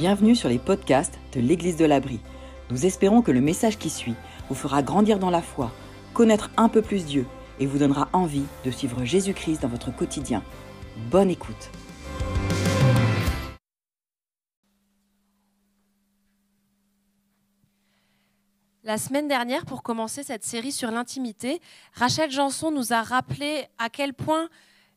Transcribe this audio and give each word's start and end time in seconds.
Bienvenue 0.00 0.34
sur 0.34 0.48
les 0.48 0.58
podcasts 0.58 1.18
de 1.34 1.40
l'Église 1.40 1.76
de 1.76 1.84
l'Abri. 1.84 2.20
Nous 2.70 2.86
espérons 2.86 3.20
que 3.20 3.32
le 3.32 3.42
message 3.42 3.76
qui 3.76 3.90
suit 3.90 4.14
vous 4.48 4.54
fera 4.54 4.82
grandir 4.82 5.18
dans 5.18 5.28
la 5.28 5.42
foi, 5.42 5.70
connaître 6.14 6.50
un 6.56 6.70
peu 6.70 6.80
plus 6.80 7.04
Dieu 7.04 7.26
et 7.58 7.66
vous 7.66 7.76
donnera 7.76 8.08
envie 8.14 8.46
de 8.64 8.70
suivre 8.70 9.04
Jésus-Christ 9.04 9.60
dans 9.60 9.68
votre 9.68 9.94
quotidien. 9.94 10.42
Bonne 11.10 11.28
écoute. 11.28 11.70
La 18.82 18.96
semaine 18.96 19.28
dernière, 19.28 19.66
pour 19.66 19.82
commencer 19.82 20.22
cette 20.22 20.44
série 20.44 20.72
sur 20.72 20.90
l'intimité, 20.90 21.60
Rachel 21.92 22.30
Janson 22.30 22.70
nous 22.70 22.94
a 22.94 23.02
rappelé 23.02 23.66
à 23.76 23.90
quel 23.90 24.14
point 24.14 24.48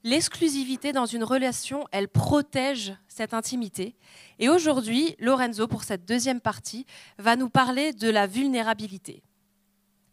L'exclusivité 0.06 0.92
dans 0.92 1.06
une 1.06 1.24
relation, 1.24 1.86
elle 1.94 2.10
protège 2.10 2.94
cette 3.08 3.34
intimité. 3.34 3.96
Et 4.38 4.50
aujourd'hui, 4.50 5.16
Lorenzo, 5.18 5.66
pour 5.66 5.86
cette 5.86 6.06
deuxième 6.06 6.42
partie, 6.42 6.86
va 7.18 7.38
nous 7.38 7.48
parler 7.48 7.94
de 7.94 8.10
la 8.10 8.28
vulnérabilité. 8.28 9.24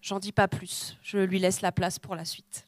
J'en 0.00 0.20
dis 0.20 0.30
pas 0.30 0.46
plus, 0.46 0.96
je 1.02 1.18
lui 1.18 1.40
laisse 1.40 1.60
la 1.60 1.72
place 1.72 1.98
pour 1.98 2.14
la 2.14 2.24
suite. 2.24 2.66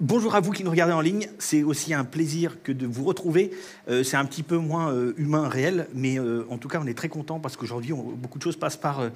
Bonjour 0.00 0.34
à 0.34 0.40
vous 0.40 0.52
qui 0.52 0.64
nous 0.64 0.70
regardez 0.70 0.92
en 0.92 1.00
ligne, 1.00 1.28
c'est 1.38 1.62
aussi 1.62 1.94
un 1.94 2.04
plaisir 2.04 2.62
que 2.62 2.72
de 2.72 2.86
vous 2.86 3.04
retrouver. 3.04 3.52
Euh, 3.88 4.02
c'est 4.02 4.16
un 4.16 4.24
petit 4.24 4.42
peu 4.42 4.56
moins 4.56 4.92
euh, 4.92 5.14
humain, 5.16 5.48
réel, 5.48 5.88
mais 5.94 6.18
euh, 6.18 6.44
en 6.50 6.58
tout 6.58 6.68
cas 6.68 6.80
on 6.82 6.86
est 6.86 6.98
très 6.98 7.08
content 7.08 7.38
parce 7.40 7.56
qu'aujourd'hui 7.56 7.92
beaucoup 7.92 8.38
de 8.38 8.42
choses 8.42 8.56
passent 8.56 8.76
par, 8.76 9.10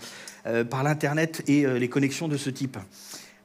par 0.70 0.82
l'Internet 0.82 1.42
et 1.46 1.66
les 1.66 1.88
connexions 1.88 2.28
de 2.28 2.36
ce 2.36 2.50
type. 2.50 2.78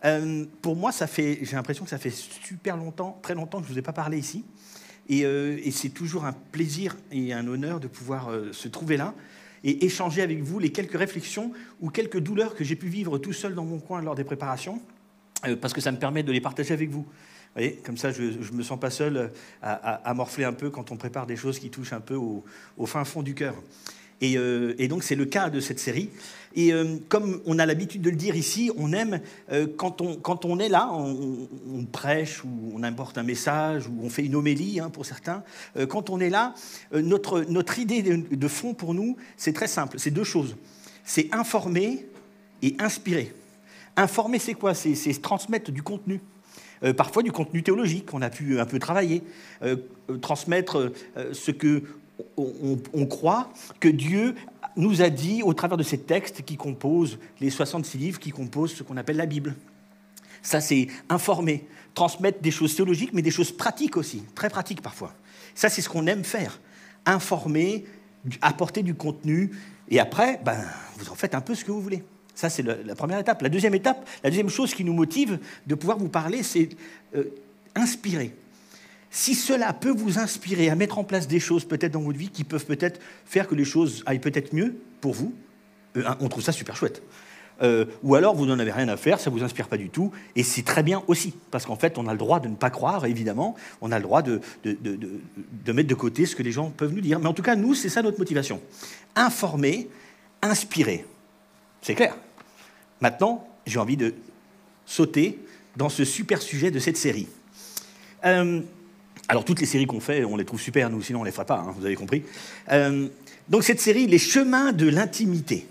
Euh, 0.06 0.46
pour 0.62 0.76
moi, 0.76 0.92
j'ai 0.92 1.46
l'impression 1.54 1.84
que 1.86 1.90
ça 1.90 1.98
fait 1.98 2.12
super 2.12 2.78
longtemps, 2.78 3.20
très 3.22 3.36
longtemps 3.36 3.60
que 3.60 3.66
je 3.66 3.70
ne 3.70 3.74
vous 3.74 3.80
ai 3.80 3.84
pas 3.84 3.94
parlé 3.94 4.18
ici. 4.18 4.44
Et, 5.10 5.26
euh, 5.26 5.60
c'est 5.72 5.90
toujours 5.90 6.26
un 6.26 6.34
plaisir 6.34 6.98
et 7.12 7.34
un 7.34 7.48
honneur 7.48 7.80
de 7.80 7.88
pouvoir 7.88 8.30
euh, 8.30 8.52
se 8.54 8.68
trouver 8.68 8.98
là 8.98 9.14
et 9.66 9.86
échanger 9.86 10.22
avec 10.22 10.42
vous 10.42 10.60
les 10.60 10.72
quelques 10.72 10.98
réflexions 10.98 11.54
ou 11.80 11.90
quelques 11.90 12.20
douleurs 12.20 12.56
que 12.56 12.66
j'ai 12.66 12.76
pu 12.76 12.88
vivre 12.88 13.18
tout 13.18 13.32
seul 13.32 13.56
dans 13.56 13.64
mon 13.64 13.80
coin 13.80 14.02
lors 14.02 14.16
des 14.16 14.26
préparations, 14.26 14.82
parce 15.62 15.73
que 15.73 15.80
ça 15.80 15.94
me 15.94 15.98
permet 15.98 16.22
de 16.22 16.34
les 16.34 16.42
partager 16.42 16.73
avec 16.73 16.90
vous. 16.90 17.08
Voyez, 17.56 17.78
comme 17.86 17.95
ça, 17.95 18.12
je 18.12 18.23
ne 18.23 18.58
me 18.58 18.62
sens 18.64 18.78
pas 18.78 18.90
seul 18.90 19.32
à, 19.62 20.14
morfler 20.16 20.44
un 20.44 20.52
peu 20.52 20.70
quand 20.70 20.92
on 20.92 20.98
prépare 20.98 21.28
des 21.28 21.38
choses 21.38 21.60
qui 21.60 21.70
touchent 21.70 21.94
un 21.94 22.02
peu 22.02 22.16
au 22.16 22.86
fin 22.86 23.06
fond 23.06 23.23
du 23.23 23.36
cœur. 23.36 23.56
Et, 24.24 24.38
et 24.78 24.88
donc, 24.88 25.04
c'est 25.04 25.16
le 25.16 25.26
cas 25.26 25.50
de 25.50 25.60
cette 25.60 25.80
série. 25.80 26.10
Et 26.56 26.72
euh, 26.72 26.98
comme 27.10 27.42
on 27.46 27.58
a 27.58 27.66
l'habitude 27.66 28.02
de 28.02 28.10
le 28.10 28.16
dire 28.16 28.36
ici, 28.36 28.72
on 28.78 28.94
aime, 28.94 29.22
euh, 29.52 29.68
quand, 29.76 30.02
on, 30.02 30.16
quand, 30.16 30.46
on, 30.46 30.60
est 30.60 30.70
là, 30.70 30.90
on, 30.94 31.86
prêche 31.92 32.44
ou 32.44 32.72
on 32.74 32.84
importe 32.84 33.18
un 33.18 33.24
message 33.24 33.88
ou 33.88 33.94
on 34.04 34.10
fait 34.10 34.24
une 34.24 34.36
homélie 34.36 34.80
hein, 34.80 34.90
pour 34.90 35.06
certains, 35.06 35.44
euh, 35.78 35.88
quand 35.88 36.10
on 36.10 36.20
est 36.20 36.30
là, 36.30 36.54
notre, 36.94 37.42
notre 37.42 37.80
idée 37.80 38.04
de 38.04 38.48
fond 38.48 38.74
pour 38.74 38.94
nous, 38.94 39.18
c'est 39.38 39.54
très 39.54 39.68
simple, 39.68 39.98
c'est 40.00 40.12
deux 40.12 40.24
choses. 40.24 40.56
C'est 41.04 41.34
informer 41.34 42.08
et 42.62 42.76
inspirer. 42.80 43.34
Informer, 43.96 44.40
c'est 44.40 44.54
quoi? 44.54 44.74
C'est 44.74 45.22
transmettre 45.22 45.72
du 45.72 45.84
contenu. 45.84 46.22
parfois 46.98 47.24
du 47.24 47.32
contenu 47.32 47.62
théologique 47.62 48.08
qu'on 48.08 48.22
a 48.22 48.30
pu 48.30 48.60
un 48.60 48.66
peu 48.66 48.80
travailler, 48.80 49.22
transmettre 50.22 50.92
ce 51.32 51.52
que 51.52 51.84
on, 52.38 53.06
croit 53.06 53.52
que 53.80 53.88
Dieu 53.88 54.36
nous 54.75 55.02
a 55.02 55.09
dit 55.09 55.44
au 55.44 55.53
travers 55.53 55.78
de 55.78 55.83
ces 55.83 56.00
textes 56.00 56.44
qui 56.44 56.58
composent 56.58 57.17
les 57.39 57.50
66 57.50 57.97
livres 57.97 58.20
qui 58.20 58.31
composent 58.31 58.73
ce 58.73 58.83
qu'on 58.83 58.97
appelle 58.97 59.17
la 59.17 59.25
Bible. 59.25 59.55
Ça, 60.42 60.61
c'est 60.61 60.88
informer, 61.09 61.67
transmettre 61.94 62.42
des 62.42 62.52
choses 62.52 62.75
théologiques, 62.75 63.11
mais 63.14 63.22
des 63.22 63.31
choses 63.31 63.52
pratiques 63.52 63.97
aussi, 63.97 64.23
très 64.36 64.50
pratiques 64.50 64.81
parfois. 64.81 65.14
Ça, 65.55 65.70
c'est 65.70 65.81
ce 65.81 65.89
qu'on 65.89 66.05
aime 66.08 66.23
faire. 66.23 66.59
Informer, 67.05 67.86
apporter 68.42 68.83
du 68.83 68.94
contenu, 68.94 69.52
et 69.89 70.00
après, 70.00 70.39
ben, 70.44 70.58
vous 70.98 71.09
en 71.09 71.16
faites 71.16 71.36
un 71.36 71.42
peu 71.42 71.55
ce 71.55 71.64
que 71.64 71.72
vous 71.72 71.81
voulez. 71.81 72.03
Ça, 72.36 72.50
c'est 72.50 72.64
la 72.64 72.95
première 72.95 73.20
étape. 73.20 73.42
La 73.42 73.50
deuxième 73.50 73.75
étape, 73.75 74.08
la 74.23 74.30
deuxième 74.30 74.49
chose 74.49 74.73
qui 74.73 74.83
nous 74.83 74.93
motive 74.93 75.39
de 75.67 75.76
pouvoir 75.76 75.98
vous 75.98 76.09
parler, 76.09 76.42
c'est 76.42 76.70
euh, 77.15 77.26
inspirer 77.76 78.33
si 79.14 79.36
cela 79.36 79.74
peut 79.74 79.92
vous 79.92 80.18
inspirer 80.18 80.70
à 80.70 80.76
mettre 80.76 80.98
en 80.98 81.04
place 81.04 81.28
des 81.28 81.40
choses 81.40 81.66
peut-être 81.66 81.92
dans 81.92 82.02
votre 82.02 82.18
vie 82.18 82.30
qui 82.30 82.44
peuvent 82.44 82.66
peut-être 82.66 83.00
faire 83.26 83.48
que 83.48 83.54
les 83.54 83.64
choses 83.64 84.04
aillent 84.08 84.18
peut-être 84.18 84.54
mieux 84.54 84.76
pour 85.02 85.14
vous, 85.14 85.36
euh, 85.98 86.04
on 86.20 86.28
trouve 86.30 86.42
ça 86.42 86.52
super 86.52 86.76
chouette. 86.76 87.04
Euh, 87.62 87.86
ou 88.02 88.16
alors 88.16 88.34
vous 88.34 88.48
n'en 88.48 88.58
avez 88.58 88.72
rien 88.72 88.88
à 88.90 88.98
faire, 88.98 89.20
ça 89.20 89.30
ne 89.30 89.36
vous 89.36 89.44
inspire 89.44 89.68
pas 89.68 89.78
du 89.78 89.92
tout, 89.92 90.12
et 90.36 90.42
c'est 90.42 90.64
très 90.64 90.82
bien 90.82 91.04
aussi, 91.06 91.36
parce 91.52 91.68
qu'en 91.68 91.76
fait 91.76 92.00
on 92.00 92.08
a 92.08 92.12
le 92.12 92.18
droit 92.18 92.40
de 92.40 92.48
ne 92.48 92.56
pas 92.56 92.72
croire, 92.72 93.06
évidemment, 93.06 93.56
on 93.82 93.92
a 93.92 94.00
le 94.00 94.04
droit 94.04 94.24
de, 94.24 94.42
de, 94.64 95.72
mettre 95.72 95.90
de 95.90 95.95
côté 95.95 96.26
ce 96.26 96.36
que 96.36 96.42
les 96.42 96.52
gens 96.52 96.72
peuvent 96.72 96.92
nous 96.92 97.00
dire. 97.00 97.20
Mais 97.20 97.28
en 97.28 97.34
tout 97.34 97.44
cas, 97.44 97.56
nous, 97.56 97.76
c'est 97.76 97.90
ça 97.90 98.02
notre 98.02 98.18
motivation. 98.18 98.62
Informer, 99.16 99.90
inspirer. 100.42 101.06
C'est 101.84 101.94
clair. 101.94 102.18
Maintenant, 103.00 103.48
j'ai 103.68 103.78
envie 103.78 103.98
de 103.98 104.16
sauter 104.88 105.38
dans 105.78 105.90
ce 105.90 106.04
super 106.04 106.42
sujet 106.42 106.72
de 106.72 106.80
cette 106.80 106.98
série. 106.98 107.28
Euh, 108.26 108.62
alors 109.28 109.45
toutes 109.45 109.60
les 109.60 109.66
séries 109.66 109.88
qu'on 109.88 110.00
fait, 110.00 110.26
on 110.26 110.36
les 110.36 110.45
trouve 110.45 110.60
super, 110.60 110.89
nous, 110.89 111.02
sinon 111.02 111.22
on 111.22 111.23
les 111.23 111.32
ferait 111.32 111.45
pas, 111.45 111.60
hein, 111.60 111.73
vous 111.78 111.86
avez 111.86 111.95
compris. 111.95 112.23
Euh, 112.72 113.08
donc 113.50 113.64
cette 113.64 113.80
série, 113.80 114.08
Les 114.08 114.17
chemins 114.17 114.72
de 114.72 114.88
l'intimité. 114.88 115.67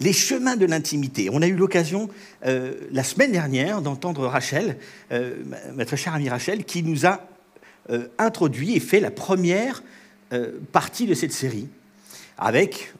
Les 0.00 0.12
chemins 0.12 0.56
de 0.56 0.66
l'intimité. 0.66 1.28
On 1.32 1.40
a 1.42 1.46
eu 1.46 1.54
l'occasion 1.54 2.10
euh, 2.46 2.74
la 2.90 3.04
semaine 3.04 3.30
dernière 3.30 3.80
d'entendre 3.80 4.26
Rachel, 4.26 4.76
euh, 5.12 5.36
ma 5.74 5.84
très 5.84 5.96
chère 5.96 6.14
amie 6.14 6.28
Rachel, 6.28 6.64
qui 6.64 6.82
nous 6.82 7.06
a 7.06 7.28
introduit 8.16 8.74
et 8.74 8.80
fait 8.80 8.98
la 8.98 9.10
première 9.10 9.82
partie 10.72 11.06
de 11.06 11.12
cette 11.12 11.34
série, 11.34 11.68
avec 12.38 12.94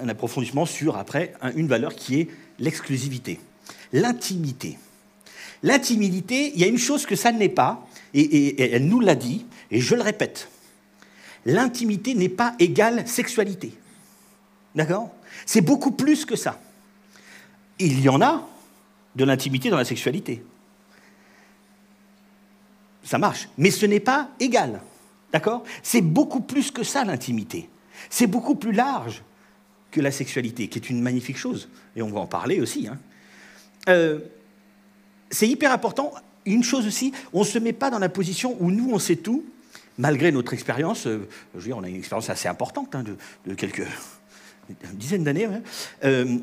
un 0.00 0.08
approfondissement 0.08 0.64
sur, 0.64 0.96
après, 0.96 1.34
une 1.54 1.68
valeur 1.68 1.94
qui 1.94 2.20
est 2.20 2.28
l'exclusivité, 2.58 3.38
l'intimité. 3.92 4.78
L'intimité, 5.62 6.50
il 6.54 6.60
y 6.62 6.64
a 6.64 6.66
une 6.66 6.78
chose 6.78 7.04
que 7.04 7.14
ça 7.14 7.30
n'est 7.30 7.50
pas, 7.50 7.86
et, 8.20 8.74
elle 8.74 8.86
nous 8.86 9.00
l'a 9.00 9.14
dit, 9.14 9.46
et 9.70 9.80
je 9.80 9.94
le 9.94 10.02
répète, 10.02 10.48
l'intimité 11.44 12.14
n'est 12.14 12.28
pas 12.28 12.54
égale 12.58 13.06
sexualité. 13.06 13.72
D'accord? 14.74 15.10
C'est 15.44 15.60
beaucoup 15.60 15.92
plus 15.92 16.24
que 16.24 16.36
ça. 16.36 16.60
Il 17.78 18.00
y 18.00 18.08
en 18.08 18.20
a 18.22 18.46
de 19.14 19.24
l'intimité 19.24 19.70
dans 19.70 19.76
la 19.76 19.84
sexualité. 19.84 20.42
Ça 23.04 23.18
marche. 23.18 23.48
Mais 23.56 23.70
ce 23.70 23.86
n'est 23.86 24.00
pas 24.00 24.30
égal. 24.40 24.80
D'accord? 25.32 25.64
C'est 25.82 26.00
beaucoup 26.00 26.40
plus 26.40 26.70
que 26.70 26.82
ça, 26.82 27.04
l'intimité. 27.04 27.68
C'est 28.10 28.26
beaucoup 28.26 28.54
plus 28.54 28.72
large 28.72 29.22
que 29.90 30.00
la 30.00 30.10
sexualité, 30.10 30.68
qui 30.68 30.78
est 30.78 30.90
une 30.90 31.02
magnifique 31.02 31.38
chose. 31.38 31.68
Et 31.94 32.02
on 32.02 32.10
va 32.10 32.20
en 32.20 32.26
parler 32.26 32.60
aussi. 32.60 32.88
Hein. 32.88 32.98
Euh, 33.88 34.20
c'est 35.30 35.48
hyper 35.48 35.72
important 35.72 36.12
une 36.46 36.62
chose 36.62 36.86
aussi, 36.86 37.12
on 37.32 37.40
ne 37.40 37.44
se 37.44 37.58
met 37.58 37.72
pas 37.72 37.90
dans 37.90 37.98
la 37.98 38.08
position 38.08 38.56
où 38.60 38.70
nous, 38.70 38.90
on 38.92 38.98
sait 38.98 39.16
tout, 39.16 39.44
malgré 39.98 40.32
notre 40.32 40.52
expérience. 40.54 41.06
Euh, 41.06 41.28
je 41.54 41.60
veux 41.60 41.66
dire, 41.66 41.76
on 41.76 41.82
a 41.82 41.88
une 41.88 41.96
expérience 41.96 42.30
assez 42.30 42.48
importante 42.48 42.94
hein, 42.94 43.04
de, 43.46 43.54
quelques 43.54 43.86
dizaines 44.94 45.22
d'années, 45.22 45.44
hein, 45.44 45.60
euh, 46.04 46.38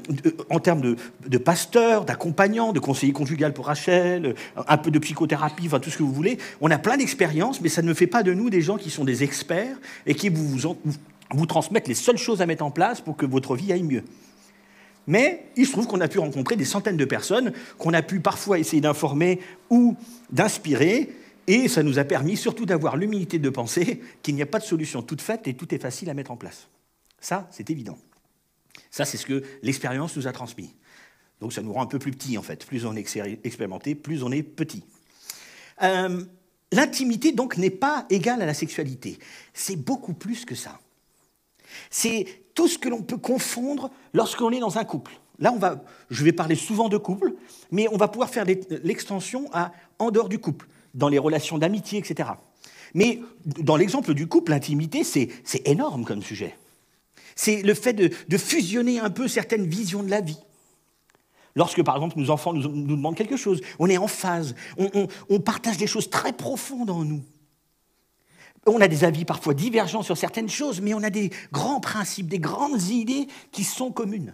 en 0.49 0.59
termes 0.59 0.81
de, 0.81 1.37
pasteur, 1.37 2.05
d'accompagnant, 2.05 2.71
de 2.71 2.79
conseiller 2.79 3.11
conjugal 3.11 3.53
pour 3.53 3.65
Rachel, 3.67 4.35
un 4.55 4.77
peu 4.77 4.91
de 4.91 4.99
psychothérapie, 4.99 5.63
enfin 5.65 5.79
tout 5.79 5.89
ce 5.89 5.97
que 5.97 6.03
vous 6.03 6.13
voulez. 6.13 6.37
On 6.61 6.71
a 6.71 6.77
plein 6.77 6.97
d'expériences, 6.97 7.59
mais 7.59 7.69
ça 7.69 7.81
ne 7.81 7.93
fait 7.93 8.07
pas 8.07 8.23
de 8.23 8.33
nous 8.33 8.49
des 8.49 8.61
gens 8.61 8.77
qui 8.77 8.89
sont 8.89 9.03
des 9.03 9.23
experts 9.23 9.75
et 10.05 10.15
qui 10.15 10.29
vous 10.29 11.45
transmettent 11.45 11.89
les 11.89 11.95
seules 11.95 12.17
choses 12.17 12.41
à 12.41 12.45
mettre 12.45 12.63
en 12.63 12.71
place 12.71 13.01
pour 13.01 13.17
que 13.17 13.25
votre 13.25 13.55
vie 13.55 13.73
aille 13.73 13.83
mieux. 13.83 14.03
Mais 15.07 15.45
il 15.55 15.65
se 15.65 15.71
trouve 15.71 15.87
qu'on 15.87 16.01
a 16.01 16.07
pu 16.07 16.19
rencontrer 16.19 16.55
des 16.55 16.65
centaines 16.65 16.97
de 16.97 17.05
personnes, 17.05 17.53
qu'on 17.77 17.93
a 17.93 18.01
pu 18.01 18.19
parfois 18.19 18.59
essayer 18.59 18.81
d'informer 18.81 19.39
ou 19.69 19.97
d'inspirer, 20.31 21.09
et 21.47 21.67
ça 21.67 21.83
nous 21.83 21.99
a 21.99 22.05
permis 22.05 22.37
surtout 22.37 22.65
d'avoir 22.65 22.95
l'humilité 22.95 23.37
de 23.37 23.49
penser 23.49 24.01
qu'il 24.21 24.35
n'y 24.35 24.41
a 24.41 24.45
pas 24.45 24.59
de 24.59 24.63
solution 24.63 25.01
toute 25.01 25.21
faite 25.21 25.47
et 25.47 25.55
tout 25.55 25.73
est 25.75 25.79
facile 25.79 26.09
à 26.09 26.13
mettre 26.13 26.31
en 26.31 26.37
place. 26.37 26.69
Ça, 27.19 27.49
c'est 27.51 27.69
évident. 27.69 27.97
Ça, 28.91 29.05
c'est 29.05 29.17
ce 29.17 29.25
que 29.25 29.43
l'expérience 29.61 30.15
nous 30.15 30.27
a 30.27 30.31
transmis. 30.31 30.73
Donc 31.41 31.51
ça 31.51 31.61
nous 31.61 31.73
rend 31.73 31.83
un 31.83 31.87
peu 31.87 31.99
plus 31.99 32.11
petits, 32.11 32.37
en 32.37 32.41
fait. 32.41 32.65
Plus 32.65 32.85
on 32.85 32.95
est 32.95 33.05
expérimenté, 33.43 33.95
plus 33.95 34.23
on 34.23 34.31
est 34.31 34.43
petit. 34.43 34.83
Euh, 35.81 36.23
l'intimité, 36.71 37.31
donc, 37.31 37.57
n'est 37.57 37.69
pas 37.69 38.05
égale 38.09 38.41
à 38.41 38.45
la 38.45 38.53
sexualité. 38.53 39.19
C'est 39.53 39.75
beaucoup 39.75 40.13
plus 40.13 40.45
que 40.45 40.55
ça. 40.55 40.79
C'est 41.89 42.42
tout 42.53 42.67
ce 42.67 42.77
que 42.77 42.89
l'on 42.89 43.01
peut 43.01 43.17
confondre 43.17 43.89
lorsqu'on 44.13 44.51
est 44.51 44.59
dans 44.59 44.77
un 44.77 44.83
couple. 44.83 45.19
Là, 45.39 45.51
on 45.53 45.57
va, 45.57 45.83
je 46.09 46.23
vais 46.23 46.31
parler 46.31 46.55
souvent 46.55 46.89
de 46.89 46.97
couple, 46.97 47.33
mais 47.71 47.87
on 47.91 47.97
va 47.97 48.07
pouvoir 48.07 48.29
faire 48.29 48.45
l'extension 48.45 49.49
à 49.51 49.71
en 49.99 50.11
dehors 50.11 50.29
du 50.29 50.39
couple, 50.39 50.67
dans 50.93 51.09
les 51.09 51.17
relations 51.17 51.57
d'amitié, 51.57 51.99
etc. 51.99 52.29
Mais 52.93 53.21
dans 53.45 53.75
l'exemple 53.75 54.13
du 54.13 54.27
couple, 54.27 54.51
l'intimité, 54.51 55.03
c'est 55.03 55.29
énorme 55.65 56.05
comme 56.05 56.21
sujet. 56.21 56.55
C'est 57.35 57.63
le 57.63 57.73
fait 57.73 57.93
de, 57.93 58.37
fusionner 58.37 58.99
un 58.99 59.09
peu 59.09 59.27
certaines 59.27 59.65
visions 59.65 60.03
de 60.03 60.09
la 60.09 60.21
vie. 60.21 60.39
Lorsque, 61.55 61.83
par 61.83 61.95
exemple, 61.95 62.17
nos 62.17 62.29
enfants 62.29 62.53
nous, 62.53 62.67
demandent 62.67 63.15
quelque 63.15 63.37
chose, 63.37 63.61
on 63.79 63.87
est 63.87 63.97
en 63.97 64.07
phase, 64.07 64.55
on, 64.77 65.07
on 65.29 65.39
partage 65.39 65.77
des 65.77 65.87
choses 65.87 66.09
très 66.09 66.33
profondes 66.33 66.89
en 66.89 67.03
nous. 67.03 67.23
On 68.65 68.79
a 68.79 68.87
des 68.87 69.03
avis 69.03 69.25
parfois 69.25 69.53
divergents 69.53 70.03
sur 70.03 70.17
certaines 70.17 70.49
choses, 70.49 70.79
mais 70.79 70.93
on 70.93 71.03
a 71.03 71.09
des 71.09 71.31
grands 71.51 71.81
principes, 71.81 72.27
des 72.27 72.39
grandes 72.39 72.81
idées 72.83 73.27
qui 73.51 73.63
sont 73.63 73.91
communes. 73.91 74.33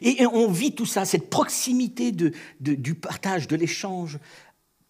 Et 0.00 0.26
on 0.26 0.50
vit 0.50 0.74
tout 0.74 0.86
ça, 0.86 1.04
cette 1.04 1.28
proximité 1.28 2.12
du 2.12 2.94
partage, 2.94 3.48
de 3.48 3.56
l'échange. 3.56 4.18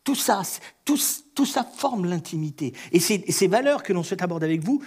Tout 0.05 0.15
ça, 0.15 0.43
tout, 0.85 0.99
forme 1.77 2.07
l'intimité. 2.07 2.75
Et 2.93 3.01
ces 3.01 3.47
valeurs 3.49 3.83
que 3.83 3.93
l'on 3.93 4.03
souhaite 4.03 4.23
aborder 4.23 4.47
avec 4.47 4.63
vous 4.63 4.83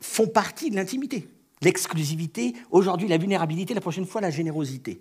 font 0.00 0.26
partie 0.26 0.70
de 0.70 0.76
l'intimité. 0.76 1.28
L'exclusivité, 1.62 2.54
aujourd'hui 2.70 3.06
la 3.06 3.18
vulnérabilité, 3.18 3.74
la 3.74 3.82
prochaine 3.82 4.06
fois 4.06 4.20
la 4.20 4.30
générosité. 4.30 5.00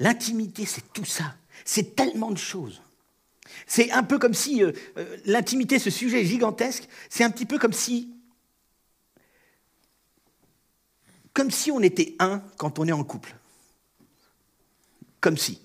L'intimité, 0.00 0.66
c'est 0.66 0.92
tout 0.92 1.04
ça. 1.04 1.36
C'est 1.64 1.94
tellement 1.94 2.30
de 2.30 2.38
choses. 2.38 2.82
C'est 3.66 3.90
un 3.90 4.02
peu 4.02 4.18
comme 4.18 4.34
si 4.34 4.62
euh, 4.62 4.72
euh, 4.96 5.16
l'intimité, 5.24 5.78
ce 5.78 5.90
sujet 5.90 6.24
gigantesque, 6.24 6.88
c'est 7.08 7.24
un 7.24 7.30
petit 7.30 7.46
peu 7.46 7.58
comme 7.58 7.72
si. 7.72 8.14
Comme 11.32 11.50
si 11.50 11.70
on 11.70 11.80
était 11.80 12.16
un 12.18 12.42
quand 12.56 12.78
on 12.78 12.86
est 12.86 12.92
en 12.92 13.04
couple. 13.04 13.34
Comme 15.20 15.36
si. 15.36 15.60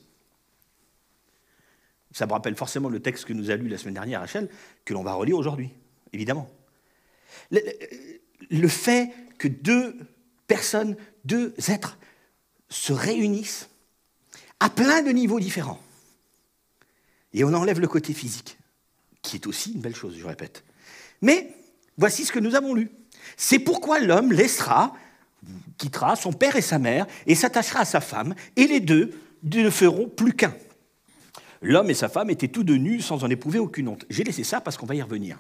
Ça 2.12 2.28
me 2.28 2.34
rappelle 2.34 2.56
forcément 2.56 2.90
le 2.90 3.00
texte 3.00 3.26
que 3.26 3.34
nous 3.34 3.50
a 3.50 3.56
lu 3.56 3.68
la 3.68 3.78
semaine 3.78 3.96
dernière, 3.96 4.20
Rachel, 4.20 4.50
que 4.86 4.94
l'on 4.94 5.04
va 5.04 5.14
relire 5.14 5.38
aujourd'hui, 5.38 5.72
évidemment. 6.12 6.50
Le, 7.50 7.62
le 8.52 8.68
fait 8.68 9.12
que 9.40 9.48
deux 9.48 9.98
personnes, 10.48 10.96
deux 11.26 11.56
êtres 11.70 11.98
se 12.70 12.94
réunissent 12.94 13.70
à 14.60 14.70
plein 14.70 15.02
de 15.02 15.10
niveaux 15.10 15.40
différents. 15.40 15.82
Et 17.34 17.44
on 17.44 17.54
enlève 17.54 17.80
le 17.80 17.88
côté 17.88 18.14
physique, 18.14 18.58
qui 19.22 19.36
est 19.36 19.48
aussi 19.48 19.74
une 19.74 19.82
belle 19.82 19.96
chose, 19.96 20.16
je 20.18 20.26
répète. 20.26 20.64
Mais 21.22 21.56
voici 21.98 22.26
ce 22.26 22.32
que 22.32 22.40
nous 22.40 22.56
avons 22.56 22.74
lu. 22.74 22.92
C'est 23.38 23.60
pourquoi 23.60 24.00
l'homme 24.00 24.32
laissera, 24.32 24.96
quittera 25.78 26.16
son 26.16 26.34
père 26.34 26.56
et 26.56 26.62
sa 26.62 26.80
mère, 26.80 27.08
et 27.26 27.36
s'attachera 27.36 27.82
à 27.82 27.86
sa 27.86 28.02
femme, 28.02 28.36
et 28.56 28.68
les 28.68 28.80
deux 28.80 29.12
ne 29.44 29.70
feront 29.70 30.08
plus 30.08 30.34
qu'un. 30.34 30.56
L'homme 31.62 31.90
et 31.90 31.94
sa 31.94 32.10
femme 32.10 32.30
étaient 32.30 32.50
tous 32.50 32.64
deux 32.64 32.76
nus 32.76 33.02
sans 33.02 33.24
en 33.24 33.30
éprouver 33.30 33.60
aucune 33.60 33.88
honte. 33.88 34.06
J'ai 34.10 34.24
laissé 34.24 34.44
ça 34.44 34.60
parce 34.60 34.78
qu'on 34.78 34.86
va 34.86 34.96
y 34.96 35.02
revenir. 35.02 35.40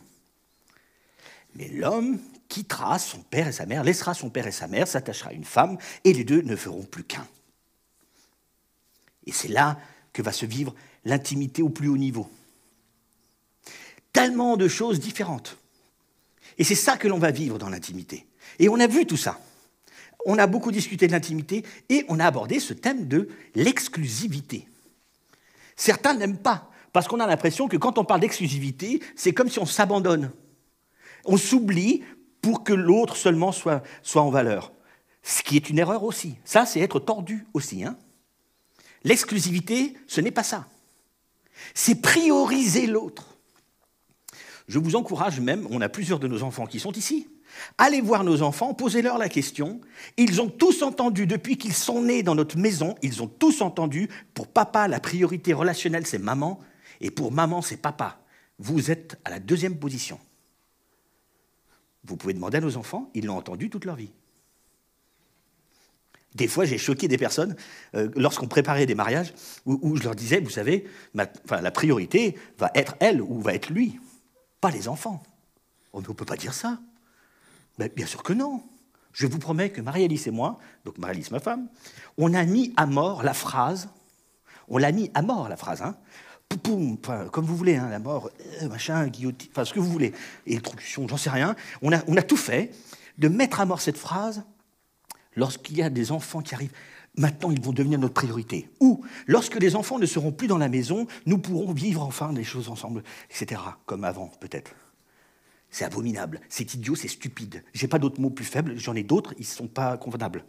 Mais 1.55 1.67
l'homme 1.67 2.17
quittera 2.47 2.97
son 2.97 3.19
père 3.19 3.47
et 3.47 3.51
sa 3.51 3.65
mère, 3.65 3.83
laissera 3.83 4.13
son 4.13 4.29
père 4.29 4.47
et 4.47 4.51
sa 4.51 4.67
mère, 4.67 4.87
s'attachera 4.87 5.31
à 5.31 5.33
une 5.33 5.43
femme, 5.43 5.77
et 6.03 6.13
les 6.13 6.23
deux 6.23 6.41
ne 6.41 6.55
feront 6.55 6.83
plus 6.83 7.03
qu'un. 7.03 7.27
Et 9.25 9.31
c'est 9.31 9.49
là 9.49 9.79
que 10.13 10.21
va 10.21 10.31
se 10.31 10.45
vivre 10.45 10.73
l'intimité 11.05 11.61
au 11.61 11.69
plus 11.69 11.87
haut 11.87 11.97
niveau. 11.97 12.29
Tellement 14.11 14.57
de 14.57 14.67
choses 14.67 14.99
différentes. 14.99 15.57
Et 16.57 16.63
c'est 16.63 16.75
ça 16.75 16.97
que 16.97 17.07
l'on 17.07 17.17
va 17.17 17.31
vivre 17.31 17.57
dans 17.57 17.69
l'intimité. 17.69 18.27
Et 18.59 18.69
on 18.69 18.79
a 18.79 18.87
vu 18.87 19.05
tout 19.05 19.17
ça. 19.17 19.39
On 20.25 20.37
a 20.37 20.47
beaucoup 20.47 20.71
discuté 20.71 21.07
de 21.07 21.11
l'intimité 21.11 21.63
et 21.89 22.05
on 22.07 22.19
a 22.19 22.25
abordé 22.25 22.59
ce 22.59 22.73
thème 22.73 23.07
de 23.07 23.27
l'exclusivité. 23.55 24.67
Certains 25.75 26.13
n'aiment 26.13 26.37
pas, 26.37 26.69
parce 26.93 27.07
qu'on 27.07 27.19
a 27.19 27.27
l'impression 27.27 27.67
que 27.67 27.77
quand 27.77 27.97
on 27.97 28.05
parle 28.05 28.21
d'exclusivité, 28.21 29.01
c'est 29.15 29.33
comme 29.33 29.49
si 29.49 29.59
on 29.59 29.65
s'abandonne. 29.65 30.31
On 31.25 31.37
s'oublie 31.37 32.03
pour 32.41 32.63
que 32.63 32.73
l'autre 32.73 33.15
seulement 33.15 33.51
soit, 33.51 33.83
soit 34.03 34.21
en 34.21 34.29
valeur. 34.29 34.71
Ce 35.23 35.41
qui 35.41 35.55
est 35.55 35.69
une 35.69 35.79
erreur 35.79 36.03
aussi. 36.03 36.35
Ça, 36.45 36.65
c'est 36.65 36.81
être 36.81 36.99
tordu 36.99 37.47
aussi. 37.53 37.83
Hein 37.83 37.97
L'exclusivité, 39.03 39.95
ce 40.07 40.21
n'est 40.21 40.31
pas 40.31 40.43
ça. 40.43 40.67
C'est 41.73 42.01
prioriser 42.01 42.87
l'autre. 42.87 43.37
Je 44.67 44.79
vous 44.79 44.95
encourage 44.95 45.39
même, 45.39 45.67
on 45.69 45.81
a 45.81 45.89
plusieurs 45.89 46.19
de 46.19 46.27
nos 46.27 46.43
enfants 46.43 46.65
qui 46.65 46.79
sont 46.79 46.93
ici, 46.93 47.27
allez 47.77 48.01
voir 48.01 48.23
nos 48.23 48.41
enfants, 48.41 48.73
posez-leur 48.73 49.17
la 49.17 49.29
question. 49.29 49.81
Ils 50.17 50.41
ont 50.41 50.49
tous 50.49 50.81
entendu, 50.83 51.27
depuis 51.27 51.57
qu'ils 51.57 51.73
sont 51.73 52.01
nés 52.01 52.23
dans 52.23 52.35
notre 52.35 52.57
maison, 52.57 52.95
ils 53.01 53.21
ont 53.21 53.27
tous 53.27 53.61
entendu, 53.61 54.09
pour 54.33 54.47
papa, 54.47 54.87
la 54.87 54.99
priorité 54.99 55.53
relationnelle, 55.53 56.07
c'est 56.07 56.17
maman, 56.17 56.59
et 57.01 57.11
pour 57.11 57.31
maman, 57.31 57.61
c'est 57.61 57.77
papa. 57.77 58.19
Vous 58.59 58.91
êtes 58.91 59.19
à 59.25 59.29
la 59.29 59.39
deuxième 59.39 59.77
position. 59.77 60.19
Vous 62.05 62.17
pouvez 62.17 62.33
demander 62.33 62.57
à 62.57 62.61
nos 62.61 62.77
enfants, 62.77 63.09
ils 63.13 63.25
l'ont 63.25 63.37
entendu 63.37 63.69
toute 63.69 63.85
leur 63.85 63.95
vie. 63.95 64.11
Des 66.35 66.47
fois, 66.47 66.65
j'ai 66.65 66.77
choqué 66.77 67.07
des 67.07 67.17
personnes 67.17 67.55
euh, 67.95 68.09
lorsqu'on 68.15 68.47
préparait 68.47 68.85
des 68.85 68.95
mariages 68.95 69.33
où, 69.65 69.95
je 69.95 70.03
leur 70.03 70.15
disais, 70.15 70.39
vous 70.39 70.49
savez, 70.49 70.85
la 71.13 71.71
priorité 71.71 72.37
va 72.57 72.71
être 72.73 72.95
elle 72.99 73.21
ou 73.21 73.39
va 73.41 73.53
être 73.53 73.69
lui, 73.69 73.99
pas 74.61 74.71
les 74.71 74.87
enfants. 74.87 75.21
On 75.93 76.01
ne 76.01 76.05
peut 76.05 76.25
pas 76.25 76.37
dire 76.37 76.53
ça. 76.53 76.79
Bien 77.95 78.05
sûr 78.05 78.23
que 78.23 78.33
non. 78.33 78.63
Je 79.13 79.27
vous 79.27 79.37
promets 79.37 79.69
que 79.69 79.79
Marie-Alice 79.79 80.25
et 80.25 80.31
moi, 80.31 80.57
donc 80.85 80.97
Marie-Alice 80.97 81.29
ma 81.29 81.39
femme, 81.39 81.67
on 82.17 82.33
a 82.33 82.43
mis 82.45 82.73
à 82.77 82.87
mort 82.87 83.21
la 83.21 83.35
phrase, 83.35 83.89
on 84.67 84.79
l'a 84.79 84.91
mis 84.91 85.11
à 85.13 85.21
mort 85.21 85.49
la 85.49 85.57
phrase, 85.57 85.83
hein, 85.83 85.95
Poum, 86.63 86.97
comme 87.31 87.45
vous 87.45 87.55
voulez, 87.55 87.75
hein, 87.77 87.89
la 87.89 87.99
mort, 87.99 88.29
euh, 88.61 88.69
machin, 88.69 89.07
guillotine, 89.07 89.49
enfin 89.51 89.65
ce 89.65 89.73
que 89.73 89.79
vous 89.79 89.89
voulez, 89.89 90.13
électrocution, 90.45 91.07
j'en 91.07 91.17
sais 91.17 91.29
rien. 91.29 91.55
On 91.81 91.91
a 91.91 92.21
tout 92.21 92.37
fait 92.37 92.71
de 93.17 93.27
mettre 93.27 93.59
à 93.59 93.65
mort 93.65 93.81
cette 93.81 93.97
phrase 93.97 94.43
lorsqu'il 95.35 95.77
y 95.77 95.81
a 95.81 95.89
des 95.89 96.11
enfants 96.11 96.41
qui 96.41 96.55
arrivent, 96.55 96.73
maintenant 97.17 97.51
ils 97.51 97.61
vont 97.61 97.73
devenir 97.73 97.99
notre 97.99 98.13
priorité. 98.13 98.69
Ou 98.79 99.03
lorsque 99.27 99.55
les 99.55 99.75
enfants 99.75 99.99
ne 99.99 100.05
seront 100.05 100.31
plus 100.31 100.47
dans 100.47 100.57
la 100.57 100.69
maison, 100.69 101.07
nous 101.25 101.37
pourrons 101.37 101.73
vivre 101.73 102.01
enfin 102.01 102.33
des 102.33 102.43
choses 102.43 102.69
ensemble, 102.69 103.03
etc. 103.29 103.61
Comme 103.85 104.03
avant, 104.03 104.31
peut-être. 104.39 104.75
C'est 105.69 105.85
abominable, 105.85 106.39
c'est 106.49 106.75
idiot, 106.75 106.95
c'est 106.95 107.07
stupide. 107.07 107.63
J'ai 107.73 107.87
pas 107.87 107.97
d'autres 107.97 108.21
mots 108.21 108.29
plus 108.29 108.45
faibles, 108.45 108.77
j'en 108.77 108.93
ai 108.93 109.03
d'autres, 109.03 109.33
ils 109.37 109.41
ne 109.41 109.45
sont 109.45 109.67
pas 109.67 109.97
convenables. 109.97 110.45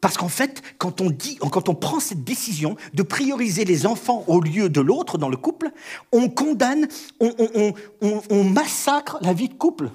Parce 0.00 0.16
qu'en 0.18 0.28
fait, 0.28 0.62
quand 0.78 1.00
on, 1.00 1.10
dit, 1.10 1.36
quand 1.36 1.68
on 1.68 1.74
prend 1.74 1.98
cette 1.98 2.22
décision 2.22 2.76
de 2.94 3.02
prioriser 3.02 3.64
les 3.64 3.86
enfants 3.86 4.24
au 4.28 4.40
lieu 4.40 4.68
de 4.68 4.80
l'autre 4.80 5.18
dans 5.18 5.28
le 5.28 5.36
couple, 5.36 5.72
on 6.12 6.28
condamne, 6.28 6.86
on 7.20 8.44
massacre 8.44 9.18
la 9.22 9.32
vie 9.32 9.48
de 9.48 9.54
couple. 9.54 9.90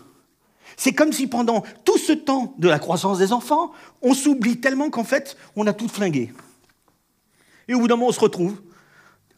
C'est 0.77 0.93
comme 0.93 1.13
si 1.13 1.27
pendant 1.27 1.63
tout 1.85 1.97
ce 1.97 2.13
temps 2.13 2.55
de 2.57 2.67
la 2.67 2.79
croissance 2.79 3.17
des 3.17 3.33
enfants, 3.33 3.71
on 4.01 4.13
s'oublie 4.13 4.59
tellement 4.59 4.89
qu'en 4.89 5.03
fait, 5.03 5.37
on 5.55 5.67
a 5.67 5.73
tout 5.73 5.87
flingué. 5.87 6.33
Et 7.67 7.73
au 7.73 7.79
bout 7.79 7.87
d'un 7.87 7.95
moment, 7.95 8.09
on 8.09 8.13
se 8.13 8.19
retrouve. 8.19 8.61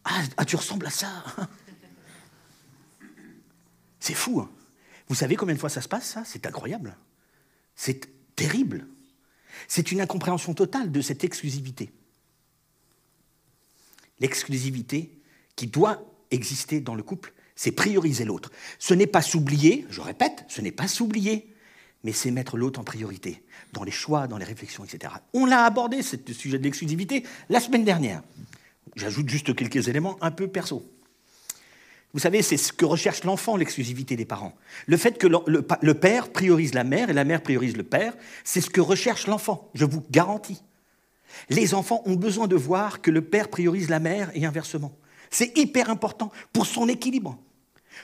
Ah, 0.03 0.21
ah 0.37 0.45
tu 0.45 0.55
ressembles 0.55 0.87
à 0.87 0.89
ça. 0.89 1.09
C'est 3.99 4.13
fou. 4.13 4.41
Hein. 4.41 4.49
Vous 5.07 5.15
savez 5.15 5.35
combien 5.35 5.55
de 5.55 5.59
fois 5.59 5.69
ça 5.69 5.81
se 5.81 5.87
passe, 5.87 6.09
ça? 6.09 6.23
C'est 6.25 6.45
incroyable. 6.45 6.97
C'est 7.75 8.35
terrible. 8.35 8.87
C'est 9.67 9.91
une 9.91 10.01
incompréhension 10.01 10.53
totale 10.53 10.91
de 10.91 11.01
cette 11.01 11.23
exclusivité. 11.23 11.91
L'exclusivité 14.19 15.21
qui 15.55 15.67
doit 15.67 16.03
exister 16.31 16.81
dans 16.81 16.95
le 16.95 17.03
couple, 17.03 17.33
c'est 17.55 17.71
prioriser 17.71 18.25
l'autre. 18.25 18.51
Ce 18.79 18.93
n'est 18.93 19.07
pas 19.07 19.21
s'oublier, 19.21 19.85
je 19.89 20.01
répète, 20.01 20.45
ce 20.47 20.61
n'est 20.61 20.71
pas 20.71 20.87
s'oublier, 20.87 21.53
mais 22.03 22.11
c'est 22.11 22.31
mettre 22.31 22.57
l'autre 22.57 22.79
en 22.79 22.83
priorité, 22.83 23.43
dans 23.71 23.83
les 23.83 23.91
choix, 23.91 24.27
dans 24.27 24.37
les 24.37 24.45
réflexions, 24.45 24.83
etc. 24.83 25.13
On 25.33 25.45
l'a 25.45 25.63
abordé, 25.63 26.01
ce 26.01 26.17
sujet 26.33 26.57
de 26.57 26.63
l'exclusivité, 26.63 27.23
la 27.49 27.59
semaine 27.59 27.85
dernière. 27.85 28.21
J'ajoute 28.95 29.29
juste 29.29 29.55
quelques 29.55 29.87
éléments 29.87 30.17
un 30.21 30.31
peu 30.31 30.47
perso. 30.47 30.83
Vous 32.13 32.19
savez, 32.19 32.43
c'est 32.43 32.57
ce 32.57 32.71
que 32.71 32.85
recherche 32.85 33.23
l'enfant, 33.23 33.57
l'exclusivité 33.57 34.15
des 34.15 34.25
parents. 34.25 34.53
Le 34.85 34.97
fait 34.97 35.17
que 35.17 35.25
le, 35.25 35.93
père 35.93 36.31
priorise 36.31 36.75
la 36.75 36.83
mère 36.83 37.09
et 37.09 37.13
la 37.13 37.23
mère 37.23 37.41
priorise 37.41 37.75
le 37.75 37.83
père, 37.83 38.13
c'est 38.43 38.61
ce 38.61 38.69
que 38.69 38.81
recherche 38.81 39.25
l'enfant, 39.25 39.71
je 39.73 39.85
vous 39.85 40.03
garantis. 40.11 40.61
Les 41.49 41.73
enfants 41.73 42.03
ont 42.05 42.15
besoin 42.15 42.47
de 42.47 42.55
voir 42.55 43.01
que 43.01 43.09
le 43.09 43.21
père 43.21 43.49
priorise 43.49 43.89
la 43.89 43.99
mère 43.99 44.29
et 44.35 44.45
inversement. 44.45 44.95
C'est 45.33 45.57
hyper 45.57 45.89
important 45.89 46.31
pour 46.53 46.67
son 46.67 46.87
équilibre, 46.87 47.39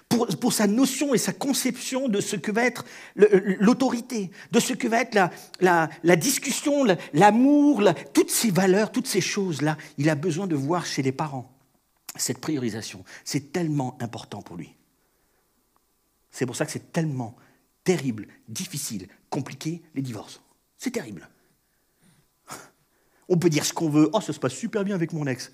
pour, 0.09 0.51
sa 0.51 0.65
notion 0.65 1.13
et 1.13 1.19
sa 1.19 1.31
conception 1.31 2.09
de 2.09 2.21
ce 2.21 2.36
que 2.36 2.51
va 2.51 2.63
être 2.65 2.86
l'autorité, 3.15 4.31
de 4.51 4.59
ce 4.59 4.74
que 4.74 4.88
va 4.88 5.01
être 5.01 5.15
la, 5.59 6.15
discussion, 6.15 6.86
l'amour, 7.13 7.83
toutes 8.13 8.31
ces 8.31 8.50
valeurs, 8.50 8.91
toutes 8.91 9.05
ces 9.05 9.21
choses-là. 9.21 9.77
Il 10.00 10.09
a 10.09 10.15
besoin 10.15 10.48
de 10.48 10.55
voir 10.55 10.88
chez 10.88 11.03
les 11.03 11.12
parents 11.12 11.53
cette 12.15 12.39
priorisation. 12.39 13.05
C'est 13.24 13.53
tellement 13.53 13.95
important 14.01 14.41
pour 14.41 14.57
lui. 14.57 14.75
C'est 16.31 16.48
pour 16.48 16.55
ça 16.55 16.65
que 16.65 16.71
c'est 16.71 16.91
tellement 16.91 17.36
terrible, 17.83 18.27
difficile, 18.48 19.07
compliqué, 19.29 19.83
les 19.93 20.01
divorces. 20.01 20.41
C'est 20.77 20.91
terrible. 20.91 21.29
On 23.27 23.38
peut 23.38 23.51
dire 23.51 23.65
ce 23.65 23.74
qu'on 23.74 23.89
veut. 23.89 24.09
Oh, 24.13 24.21
ça 24.21 24.33
se 24.33 24.39
passe 24.39 24.53
super 24.53 24.83
bien 24.83 24.95
avec 24.95 25.13
mon 25.13 25.27
ex. 25.27 25.51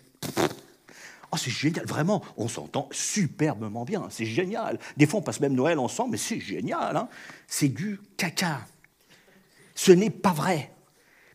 Oh, 1.35 1.37
c'est 1.37 1.51
génial, 1.51 1.85
vraiment, 1.85 2.23
on 2.37 2.47
s'entend 2.47 2.87
superbement 2.91 3.83
bien, 3.83 4.07
c'est 4.09 4.25
génial. 4.25 4.79
Des 4.95 5.05
fois, 5.05 5.19
on 5.19 5.23
passe 5.23 5.41
même 5.41 5.53
Noël 5.53 5.79
ensemble, 5.79 6.11
mais 6.11 6.17
c'est 6.17 6.39
génial. 6.39 6.95
Hein. 6.95 7.09
c'est 7.47 7.67
du 7.67 7.99
caca. 8.15 8.61
Ce 9.75 9.91
n'est 9.91 10.09
pas 10.09 10.31
vrai. 10.31 10.71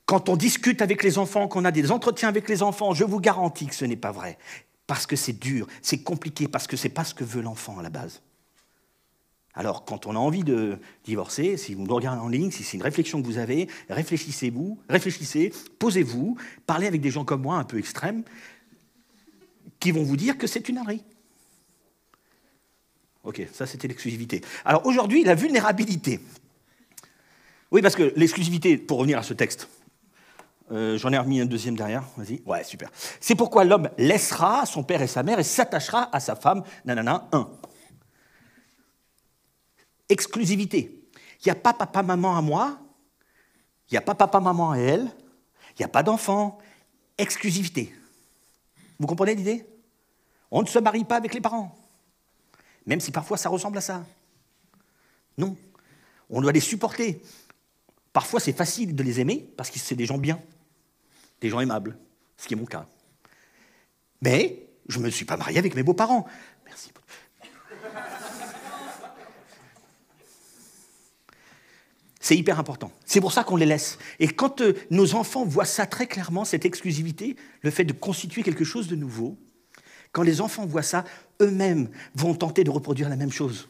Quand 0.07 0.31
on 0.31 0.37
discute 0.37 0.81
avec 0.81 1.03
les 1.03 1.19
enfants, 1.19 1.49
qu'on 1.49 1.67
a 1.67 1.71
des 1.71 1.91
entretiens 1.93 2.29
avec 2.29 2.49
les 2.49 2.63
enfants, 2.63 2.95
je 2.95 3.05
vous 3.05 3.21
garantis 3.21 3.67
que 3.67 3.75
ce 3.75 3.85
n'est 3.85 3.97
pas 3.97 4.11
vrai. 4.11 4.39
Parce 4.87 5.07
que 5.07 5.17
c'est 5.17 5.39
dur, 5.39 5.67
c'est 5.83 6.03
compliqué, 6.03 6.49
parce 6.49 6.67
que 6.67 6.79
ce 6.79 6.89
n'est 6.89 6.95
pas 6.95 7.05
ce 7.05 7.15
que 7.15 7.25
veut 7.25 7.43
l'enfant 7.43 7.79
à 7.79 7.83
la 7.83 7.91
base. 7.91 8.23
Alors, 9.53 9.85
quand 9.85 10.07
on 10.07 10.17
a 10.17 10.19
envie 10.19 10.45
de 10.45 10.79
divorcer, 11.05 11.59
si 11.59 11.75
vous 11.75 11.85
me 11.85 11.93
regardez 11.93 12.21
en 12.21 12.29
ligne, 12.29 12.51
si 12.51 12.63
c'est 12.63 12.79
une 12.79 12.83
réflexion 12.83 13.21
que 13.21 13.27
vous 13.27 13.37
avez, 13.37 13.69
réfléchissez-vous, 13.91 14.79
réfléchissez, 14.89 15.53
posez-vous, 15.79 16.39
parlez 16.67 16.87
avec 16.87 17.03
des 17.03 17.11
gens 17.11 17.27
comme 17.27 17.43
moi, 17.43 17.57
un 17.57 17.65
peu 17.65 17.79
extrêmes, 17.79 18.23
qui 19.81 19.91
vont 19.91 20.05
vous 20.05 20.17
dire 20.17 20.39
que 20.39 20.47
c'est 20.47 20.69
une 20.69 20.79
ânerie. 20.79 21.03
Ok, 23.25 23.43
ça 23.53 23.67
c'était 23.67 23.89
l'exclusivité. 23.89 24.43
Alors 24.65 24.87
aujourd'hui, 24.87 25.25
la 25.25 25.35
vulnérabilité. 25.35 26.21
Oui, 27.71 27.83
parce 27.83 27.95
que 27.95 28.13
l'exclusivité, 28.17 28.77
pour 28.77 28.99
revenir 28.99 29.19
à 29.19 29.23
ce 29.23 29.35
texte, 29.35 29.69
euh, 30.73 30.97
j'en 30.99 31.13
ai 31.13 31.19
remis 31.19 31.41
un 31.41 31.47
deuxième 31.47 31.77
derrière, 31.77 32.05
vas-y. 32.17 32.41
Ouais, 32.47 32.63
super. 32.65 32.91
C'est 33.21 33.35
pourquoi 33.35 33.65
l'homme 33.65 33.91
laissera 33.99 34.67
son 34.67 34.85
père 34.85 35.03
et 35.03 35.07
sa 35.07 35.23
mère 35.23 35.39
et 35.39 35.45
s'attachera 35.45 36.09
à 36.15 36.21
sa 36.21 36.37
femme, 36.37 36.63
nanana, 36.85 37.29
un. 37.33 37.51
Exclusivité. 40.09 41.09
Il 41.41 41.47
n'y 41.47 41.53
a 41.53 41.57
pas 41.57 41.73
papa, 41.73 42.03
maman 42.03 42.37
à 42.37 42.43
moi, 42.43 42.79
il 43.91 43.95
n'y 43.95 43.99
a 43.99 44.03
pas 44.03 44.15
papa, 44.15 44.41
maman 44.41 44.73
à 44.73 44.77
elle, 44.77 45.11
il 45.73 45.81
n'y 45.81 45.85
a 45.85 45.89
pas 45.89 46.03
d'enfant. 46.03 46.59
Exclusivité. 47.19 47.95
Vous 48.99 49.07
comprenez 49.07 49.35
l'idée? 49.35 49.67
On 50.51 50.63
ne 50.63 50.67
se 50.67 50.79
marie 50.79 51.05
pas 51.05 51.17
avec 51.17 51.35
les 51.35 51.41
parents, 51.41 51.77
même 52.87 53.01
si 53.01 53.13
parfois 53.13 53.37
ça 53.37 53.49
ressemble 53.49 53.79
à 53.79 53.81
ça. 53.81 54.05
Non, 55.39 55.57
on 56.29 56.41
doit 56.41 56.53
les 56.53 56.61
supporter. 56.61 57.23
Parfois 58.13 58.41
c'est 58.41 58.53
facile 58.53 58.95
de 58.95 59.03
les 59.03 59.21
aimer 59.21 59.49
parce 59.57 59.71
que 59.71 59.79
c'est 59.79 59.95
des 59.95 60.07
gens 60.07 60.19
bien, 60.19 60.41
des 61.41 61.49
gens 61.49 61.61
aimables, 61.61 61.97
ce 62.37 62.49
qui 62.49 62.55
est 62.55 62.57
mon 62.57 62.67
cas. 62.67 62.87
Mais 64.23 64.67
je 64.89 64.99
ne 64.99 65.05
me 65.05 65.11
suis 65.11 65.25
pas 65.25 65.37
marié 65.37 65.59
avec 65.59 65.75
mes 65.75 65.83
beaux-parents. 65.83 66.27
Merci. 66.67 66.91
C'est 72.23 72.37
hyper 72.37 72.61
important. 72.61 72.93
C'est 73.07 73.21
pour 73.21 73.33
ça 73.33 73.43
qu'on 73.45 73.57
les 73.57 73.67
laisse. 73.67 73.99
Et 74.21 74.29
quand 74.29 74.61
euh, 74.61 74.75
nos 74.91 75.15
enfants 75.15 75.45
voient 75.45 75.65
ça 75.65 75.87
très 75.87 76.07
clairement, 76.07 76.45
cette 76.45 76.65
exclusivité, 76.65 77.35
le 77.63 77.71
fait 77.71 77.85
de 77.85 77.93
constituer 77.93 78.43
quelque 78.43 78.63
chose 78.63 78.89
de 78.89 78.95
nouveau, 78.95 79.37
quand 80.13 80.23
les 80.23 80.41
enfants 80.41 80.67
voient 80.67 80.83
ça, 80.83 81.05
eux-mêmes 81.41 81.89
vont 82.15 82.35
tenter 82.35 82.65
de 82.65 82.71
reproduire 82.71 83.09
la 83.09 83.17
même 83.17 83.33
chose. 83.33 83.69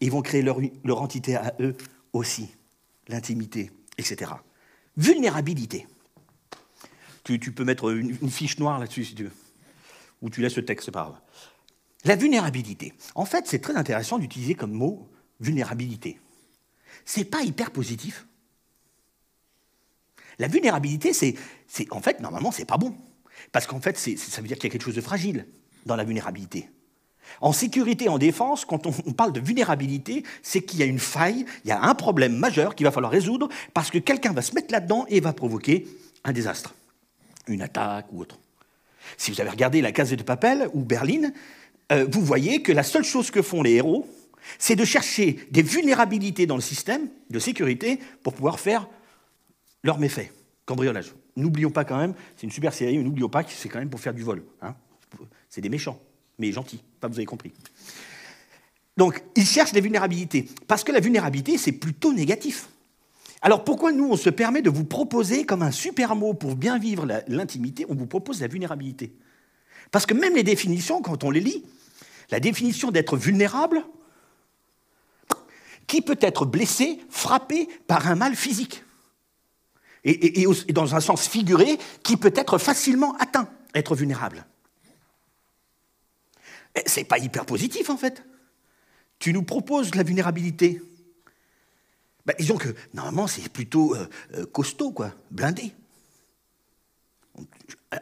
Ils 0.00 0.10
vont 0.10 0.22
créer 0.22 0.42
leur, 0.42 0.58
entité 1.00 1.36
à 1.36 1.54
eux 1.60 1.76
aussi, 2.12 2.50
l'intimité, 3.08 3.70
etc. 3.98 4.32
Vulnérabilité. 4.96 5.86
Tu, 7.24 7.38
peux 7.38 7.64
mettre 7.64 7.90
une, 7.90 8.30
fiche 8.30 8.58
noire 8.58 8.80
là-dessus 8.80 9.04
si 9.04 9.14
tu 9.14 9.24
veux. 9.24 9.32
Ou 10.22 10.30
tu 10.30 10.40
laisses 10.40 10.56
le 10.56 10.64
texte, 10.64 10.86
c'est 10.86 10.92
pas. 10.92 11.22
La 12.04 12.16
vulnérabilité. 12.16 12.92
En 13.14 13.24
fait, 13.24 13.46
c'est 13.46 13.60
très 13.60 13.76
intéressant 13.76 14.18
d'utiliser 14.18 14.54
comme 14.54 14.72
mot 14.72 15.08
vulnérabilité 15.38 16.18
c'est 17.04 17.24
pas 17.24 17.42
hyper 17.42 17.70
positif. 17.70 18.26
La 20.38 20.48
vulnérabilité, 20.48 21.12
c'est, 21.12 21.36
en 21.90 22.00
fait, 22.00 22.20
normalement, 22.20 22.52
c'est 22.52 22.64
pas 22.64 22.78
bon. 22.78 22.96
Parce 23.50 23.66
qu'en 23.66 23.80
fait, 23.80 23.98
ça 23.98 24.40
veut 24.40 24.48
dire 24.48 24.56
qu'il 24.56 24.64
y 24.64 24.70
a 24.70 24.72
quelque 24.72 24.84
chose 24.84 24.94
de 24.94 25.00
fragile 25.00 25.46
dans 25.86 25.96
la 25.96 26.04
vulnérabilité. 26.04 26.68
En 27.40 27.52
sécurité, 27.52 28.08
en 28.08 28.18
défense, 28.18 28.64
quand 28.64 28.86
on, 28.86 28.92
parle 29.12 29.32
de 29.32 29.40
vulnérabilité, 29.40 30.22
c'est 30.42 30.62
qu'il 30.62 30.80
y 30.80 30.82
a 30.82 30.86
une 30.86 30.98
faille, 30.98 31.46
il 31.64 31.68
y 31.68 31.72
a 31.72 31.82
un 31.82 31.94
problème 31.94 32.36
majeur 32.36 32.74
qu'il 32.74 32.84
va 32.84 32.92
falloir 32.92 33.12
résoudre 33.12 33.48
parce 33.74 33.90
que 33.90 33.98
quelqu'un 33.98 34.32
va 34.32 34.42
se 34.42 34.54
mettre 34.54 34.72
là-dedans 34.72 35.06
et 35.08 35.20
va 35.20 35.32
provoquer 35.32 35.86
un 36.24 36.32
désastre, 36.32 36.74
une 37.48 37.62
attaque 37.62 38.06
ou 38.12 38.20
autre. 38.20 38.38
Si 39.16 39.30
vous 39.30 39.40
avez 39.40 39.50
regardé 39.50 39.80
La 39.80 39.92
Case 39.92 40.10
de 40.10 40.22
Papel 40.22 40.68
ou 40.74 40.82
Berlin, 40.82 41.32
euh, 41.90 42.06
vous 42.10 42.22
voyez 42.22 42.62
que 42.62 42.72
la 42.72 42.82
seule 42.82 43.04
chose 43.04 43.30
que 43.30 43.42
font 43.42 43.62
les 43.62 43.72
héros, 43.72 44.06
c'est 44.58 44.76
de 44.76 44.84
chercher 44.84 45.38
des 45.50 45.62
vulnérabilités 45.62 46.46
dans 46.46 46.56
le 46.56 46.62
système 46.62 47.08
de 47.30 47.38
sécurité 47.38 47.98
pour 48.22 48.34
pouvoir 48.34 48.60
faire 48.60 48.88
leurs 49.82 49.98
méfaits. 49.98 50.32
Cambriolage. 50.66 51.12
N'oublions 51.36 51.70
pas 51.70 51.84
quand 51.84 51.96
même, 51.96 52.14
c'est 52.36 52.44
une 52.44 52.52
super 52.52 52.74
série, 52.74 52.98
mais 52.98 53.04
n'oublions 53.04 53.28
pas 53.28 53.42
que 53.44 53.50
c'est 53.50 53.68
quand 53.68 53.78
même 53.78 53.90
pour 53.90 54.00
faire 54.00 54.14
du 54.14 54.22
vol. 54.22 54.44
Hein. 54.60 54.74
C'est 55.48 55.60
des 55.60 55.68
méchants, 55.68 55.98
mais 56.38 56.52
gentils, 56.52 56.82
vous 57.02 57.18
avez 57.18 57.26
compris. 57.26 57.52
Donc, 58.96 59.22
ils 59.36 59.46
cherchent 59.46 59.72
des 59.72 59.80
vulnérabilités, 59.80 60.48
parce 60.66 60.84
que 60.84 60.92
la 60.92 61.00
vulnérabilité, 61.00 61.56
c'est 61.56 61.72
plutôt 61.72 62.12
négatif. 62.12 62.68
Alors 63.40 63.64
pourquoi 63.64 63.90
nous, 63.90 64.08
on 64.08 64.16
se 64.16 64.30
permet 64.30 64.62
de 64.62 64.70
vous 64.70 64.84
proposer 64.84 65.44
comme 65.44 65.62
un 65.62 65.72
super 65.72 66.14
mot 66.14 66.32
pour 66.32 66.54
bien 66.54 66.78
vivre 66.78 67.06
l'intimité, 67.26 67.84
on 67.88 67.94
vous 67.94 68.06
propose 68.06 68.40
la 68.40 68.46
vulnérabilité? 68.46 69.12
Parce 69.90 70.06
que 70.06 70.14
même 70.14 70.36
les 70.36 70.44
définitions, 70.44 71.02
quand 71.02 71.24
on 71.24 71.30
les 71.30 71.40
lit, 71.40 71.64
la 72.30 72.38
définition 72.40 72.90
d'être 72.90 73.16
vulnérable, 73.16 73.84
qui 75.86 76.02
peut 76.02 76.18
être 76.20 76.46
blessé, 76.46 77.00
frappé 77.10 77.68
par 77.86 78.06
un 78.06 78.14
mal 78.14 78.36
physique. 78.36 78.84
Et, 80.04 80.46
dans 80.72 80.94
un 80.94 81.00
sens 81.00 81.28
figuré, 81.28 81.78
qui 82.02 82.16
peut 82.16 82.32
être 82.34 82.58
facilement 82.58 83.16
atteint, 83.18 83.48
être 83.74 83.94
vulnérable. 83.94 84.44
C'est 86.86 87.04
pas 87.04 87.18
hyper 87.18 87.46
positif 87.46 87.90
en 87.90 87.96
fait. 87.96 88.24
Tu 89.18 89.32
nous 89.32 89.42
proposes 89.42 89.94
la 89.94 90.02
vulnérabilité. 90.02 90.82
Ben, 92.26 92.34
disons 92.38 92.56
que 92.56 92.74
normalement 92.94 93.26
c'est 93.26 93.48
plutôt 93.48 93.94
euh, 93.94 94.08
euh, 94.34 94.46
costaud, 94.46 94.90
quoi, 94.90 95.12
blindé. 95.30 95.72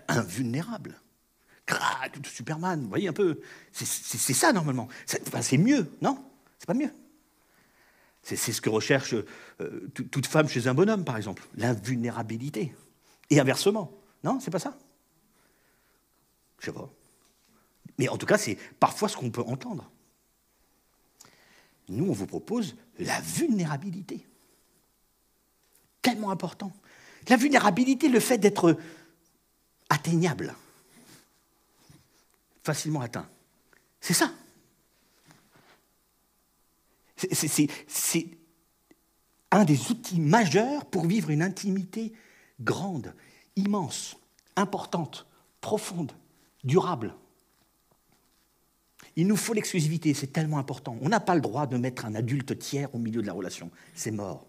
Invulnérable. 0.09 1.01
Crac, 1.67 2.17
Superman, 2.27 2.83
vous 2.83 2.89
voyez 2.89 3.09
un 3.09 3.13
peu. 3.13 3.41
C'est 3.73 4.33
ça 4.35 4.53
normalement. 4.53 4.89
C'est 5.07 5.59
mieux, 5.59 5.91
non? 6.01 6.19
C'est 6.59 6.67
pas 6.67 6.75
mieux. 6.75 6.93
C'est 8.23 8.37
ce 8.37 8.61
que 8.61 8.69
recherche 8.69 9.15
euh, 9.61 9.89
toute 10.11 10.27
femme 10.27 10.49
chez 10.49 10.67
un 10.69 10.75
bonhomme, 10.75 11.05
par 11.05 11.17
exemple, 11.17 11.43
l'invulnérabilité. 11.57 12.75
Et 13.31 13.41
inversement. 13.41 13.93
Non, 14.23 14.41
c'est 14.41 14.51
pas 14.51 14.59
ça? 14.59 14.77
Je 16.59 16.67
sais 16.67 16.73
pas. 16.73 16.91
Mais 17.99 18.09
en 18.09 18.19
tout 18.19 18.27
cas, 18.27 18.39
c'est 18.39 18.57
parfois 18.79 19.09
ce 19.09 19.17
qu'on 19.17 19.31
peut 19.31 19.43
entendre. 19.43 19.91
Nous, 21.89 22.09
on 22.09 22.13
vous 22.13 22.27
propose 22.27 22.77
la 22.99 23.21
vulnérabilité. 23.21 24.27
Tellement 26.03 26.31
important. 26.31 26.73
La 27.29 27.37
vulnérabilité, 27.37 28.09
le 28.09 28.21
fait 28.21 28.39
d'être 28.39 28.79
atteignable, 29.89 30.55
facilement 32.63 33.01
atteint. 33.01 33.29
C'est 34.01 34.15
ça. 34.15 34.33
C'est 37.33 38.27
un 39.51 39.65
des 39.65 39.91
outils 39.91 40.21
majeurs 40.21 40.85
pour 40.87 41.07
vivre 41.07 41.31
une 41.31 41.43
intimité 41.43 42.13
grande, 42.61 43.15
immense, 43.57 44.17
importante, 44.57 45.27
profonde, 45.61 46.13
durable. 46.65 47.15
Il 49.17 49.27
nous 49.27 49.37
faut 49.37 49.55
l'exclusivité, 49.55 50.15
c'est 50.15 50.33
tellement 50.33 50.59
important. 50.59 50.97
On 51.01 51.09
n'a 51.09 51.21
pas 51.21 51.35
le 51.35 51.41
droit 51.41 51.67
de 51.67 51.77
mettre 51.77 52.05
un 52.05 52.15
adulte 52.15 52.59
tiers 52.59 52.95
au 52.95 52.99
milieu 52.99 53.23
de 53.23 53.27
la 53.27 53.33
relation. 53.33 53.71
C'est 53.95 54.13
mort. 54.13 54.47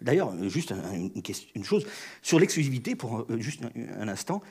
D'ailleurs, 0.00 0.34
juste 0.48 0.74
une, 1.54 1.64
chose, 1.64 1.86
sur 2.22 2.40
l'exclusivité, 2.40 2.96
pour 2.96 3.20
euh, 3.20 3.38
juste 3.38 3.62
un 3.98 4.08
instant, 4.08 4.42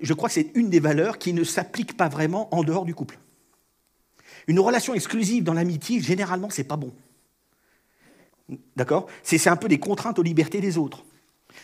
je 0.00 0.14
crois 0.14 0.28
que 0.28 0.34
c'est 0.34 0.50
une 0.54 0.70
des 0.70 0.80
valeurs 0.80 1.18
qui 1.18 1.32
ne 1.32 1.44
s'applique 1.44 1.96
pas 1.96 2.08
vraiment 2.08 2.52
en 2.54 2.64
dehors 2.64 2.84
du 2.84 2.94
couple. 2.94 3.18
Une 4.46 4.60
relation 4.60 4.94
exclusive 4.94 5.44
dans 5.44 5.54
l'amitié, 5.54 6.00
généralement, 6.00 6.50
c'est 6.50 6.64
pas 6.64 6.76
bon. 6.76 6.92
D'accord? 8.76 9.06
C'est 9.22 9.46
un 9.48 9.56
peu 9.56 9.68
des 9.68 9.78
contraintes 9.78 10.18
aux 10.18 10.22
libertés 10.22 10.60
des 10.60 10.78
autres. 10.78 11.04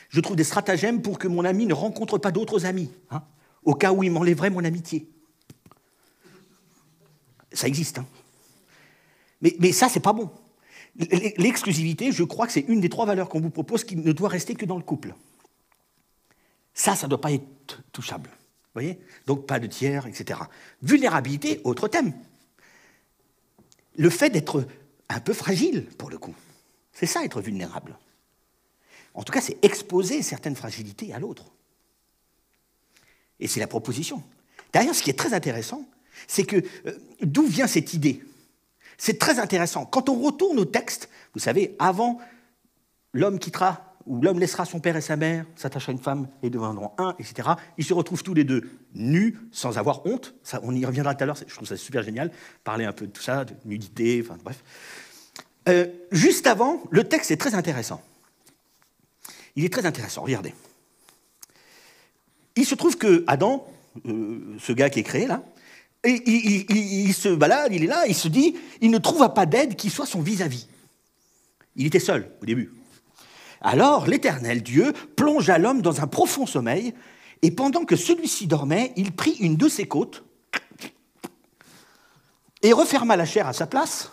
Je 0.08 0.20
trouve 0.20 0.37
des 0.37 0.44
stratagèmes 0.44 1.02
pour 1.02 1.18
que 1.18 1.28
mon 1.28 1.44
ami 1.44 1.66
ne 1.66 1.75
rencontre 1.75 2.18
pas 2.18 2.30
d'autres 2.30 2.66
amis, 2.66 2.90
hein, 3.11 3.23
au 3.64 3.75
cas 3.75 3.92
où 3.92 4.02
il 4.02 4.11
m'enlèverait 4.11 4.50
mon 4.50 4.64
amitié. 4.64 5.08
Ça 7.52 7.66
existe. 7.66 7.99
Hein. 7.99 8.06
Mais, 9.40 9.56
mais 9.58 9.73
ça, 9.73 9.88
c'est 9.88 10.00
pas 10.00 10.12
bon. 10.12 10.30
L'exclusivité, 11.37 12.11
je 12.12 12.25
crois 12.25 12.47
que 12.47 12.52
c'est 12.52 12.64
une 12.68 12.80
des 12.80 12.88
trois 12.88 13.06
valeurs 13.06 13.28
qu'on 13.28 13.40
vous 13.40 13.50
propose 13.50 13.85
qui 13.85 13.97
ne 13.97 14.12
doit 14.12 14.28
rester 14.28 14.54
que 14.54 14.66
dans 14.66 14.76
le 14.76 14.82
couple. 14.82 15.14
Ça, 16.75 16.97
ça 16.97 17.06
ne 17.06 17.11
doit 17.11 17.20
pas 17.20 17.32
être 17.32 17.82
touchable. 17.92 18.30
Vous 18.30 18.82
voyez? 18.82 18.99
Donc 19.26 19.47
pas 19.47 19.61
de 19.61 19.66
tiers, 19.66 20.06
etc. 20.06 20.40
Vulnérabilité, 20.82 21.61
autre 21.64 21.88
thème 21.88 22.12
le 23.99 24.11
fait 24.11 24.31
d'être 24.31 24.67
un 25.11 25.21
peu 25.21 25.35
fragile, 25.35 25.85
pour 25.99 26.09
le 26.09 26.17
coup. 26.17 26.35
C'est 26.93 27.07
ça, 27.07 27.25
être 27.25 27.40
vulnérable. 27.40 27.99
En 29.12 29.25
tout 29.25 29.33
cas, 29.33 29.40
c'est 29.40 29.62
exposer 29.62 30.23
certaines 30.23 30.57
fragilités 30.57 31.12
à 31.12 31.19
l'autre. 31.19 31.45
Et 33.40 33.49
c'est 33.49 33.61
la 33.61 33.67
proposition. 33.67 34.23
D'ailleurs, 34.73 34.95
ce 34.95 35.02
qui 35.02 35.11
est 35.11 35.19
très 35.19 35.35
intéressant, 35.35 35.87
c'est 36.26 36.45
que 36.45 36.57
euh, 36.87 36.99
d'où 37.23 37.45
vient 37.47 37.67
cette 37.67 37.93
idée? 37.93 38.23
C'est 38.97 39.19
très 39.19 39.38
intéressant. 39.38 39.85
Quand 39.85 40.09
on 40.09 40.21
retourne 40.21 40.59
au 40.59 40.64
texte, 40.64 41.09
vous 41.35 41.40
savez, 41.40 41.76
avant 41.78 42.21
l'homme 43.12 43.38
quittera 43.38 43.88
où 44.09 44.21
l'homme 44.21 44.41
laissera 44.41 44.65
son 44.65 44.81
père 44.81 44.97
et 44.97 45.00
sa 45.00 45.17
mère, 45.17 45.45
s'attachera 45.55 45.91
à 45.91 45.93
une 45.93 46.00
femme 46.00 46.29
et 46.43 46.50
deviendront 46.50 46.93
un, 46.99 47.15
etc. 47.19 47.50
Ils 47.77 47.85
se 47.85 47.95
retrouvent 47.95 48.23
tous 48.23 48.35
les 48.35 48.45
deux 48.45 48.69
nus, 48.95 49.38
sans 49.53 49.79
avoir 49.79 50.05
honte. 50.07 50.35
On 50.62 50.75
y 50.75 50.85
reviendra 50.85 51.15
tout 51.15 51.23
à 51.23 51.27
l'heure, 51.27 51.37
je 51.47 51.55
trouve 51.55 51.69
ça 51.69 51.77
super 51.77 52.03
génial, 52.03 52.33
parler 52.65 52.85
un 52.85 52.93
peu 52.93 53.07
de 53.07 53.12
tout 53.12 53.23
ça, 53.23 53.45
de 53.45 53.55
nudité, 53.65 54.25
enfin 54.25 54.38
bref. 54.43 54.65
Euh, 55.69 55.87
juste 56.11 56.47
avant, 56.47 56.83
le 56.91 57.05
texte 57.05 57.31
est 57.31 57.37
très 57.37 57.55
intéressant. 57.55 58.03
Il 59.55 59.65
est 59.65 59.73
très 59.73 59.87
intéressant, 59.87 60.23
regardez. 60.23 60.55
Il 62.57 62.65
se 62.65 62.75
trouve 62.75 62.97
que 62.97 63.25
Adam, 63.27 63.67
euh, 64.07 64.57
ce 64.59 64.73
gars 64.73 64.91
qui 64.91 65.00
est 65.00 65.05
créé 65.05 65.27
là, 65.27 65.43
il, 66.05 67.12
se 67.12 67.29
balade, 67.29 67.73
il 67.73 67.85
est 67.85 67.88
là, 67.88 68.07
il 68.07 68.15
se 68.15 68.29
dit, 68.29 68.57
il 68.81 68.91
ne 68.91 68.99
trouva 68.99 69.29
pas 69.29 69.47
d'aide 69.47 69.75
qui 69.77 69.91
soit 69.91 70.07
son 70.07 70.21
vis-à-vis. 70.21 70.69
Il 71.77 71.87
était 71.87 72.00
seul 72.00 72.31
au 72.41 72.47
début. 72.47 72.73
Alors 73.61 74.07
l'Éternel 74.07 74.62
Dieu 74.62 74.93
plongea 75.17 75.59
l'homme 75.59 75.83
dans 75.83 76.00
un 76.00 76.07
profond 76.07 76.47
sommeil, 76.47 76.95
et 77.43 77.50
pendant 77.50 77.85
que 77.85 77.97
celui-ci 77.97 78.47
dormait, 78.47 78.93
il 78.97 79.12
prit 79.12 79.37
une 79.41 79.57
de 79.57 79.69
ses 79.69 79.87
côtes 79.87 80.25
et 82.62 82.73
referma 82.73 83.17
la 83.17 83.25
chair 83.25 83.47
à 83.47 83.53
sa 83.53 83.67
place. 83.67 84.11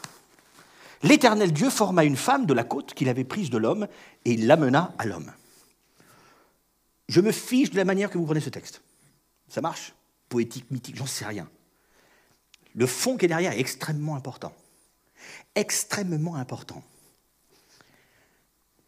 L'Éternel 1.04 1.52
Dieu 1.52 1.70
forma 1.70 2.04
une 2.04 2.16
femme 2.16 2.46
de 2.46 2.54
la 2.54 2.64
côte 2.64 2.94
qu'il 2.94 3.10
avait 3.10 3.24
prise 3.24 3.50
de 3.50 3.58
l'homme 3.58 3.88
et 4.26 4.38
l'amena 4.38 4.94
à 4.98 5.06
l'homme. 5.06 5.32
Je 7.08 7.22
me 7.22 7.32
fiche 7.32 7.70
de 7.72 7.78
la 7.78 7.86
manière 7.86 8.10
que 8.10 8.18
vous 8.18 8.26
prenez 8.26 8.40
ce 8.42 8.50
texte. 8.50 8.82
Ça 9.50 9.62
marche 9.62 9.94
Poétique, 10.30 10.70
mythique, 10.72 10.96
j'en 10.96 11.06
sais 11.06 11.26
rien. 11.26 11.48
Le 12.74 12.88
fond 12.88 13.16
qui 13.16 13.26
est 13.26 13.28
derrière 13.28 13.52
est 13.52 13.60
extrêmement 13.60 14.16
important. 14.16 14.54
Extrêmement 15.54 16.36
important. 16.36 16.84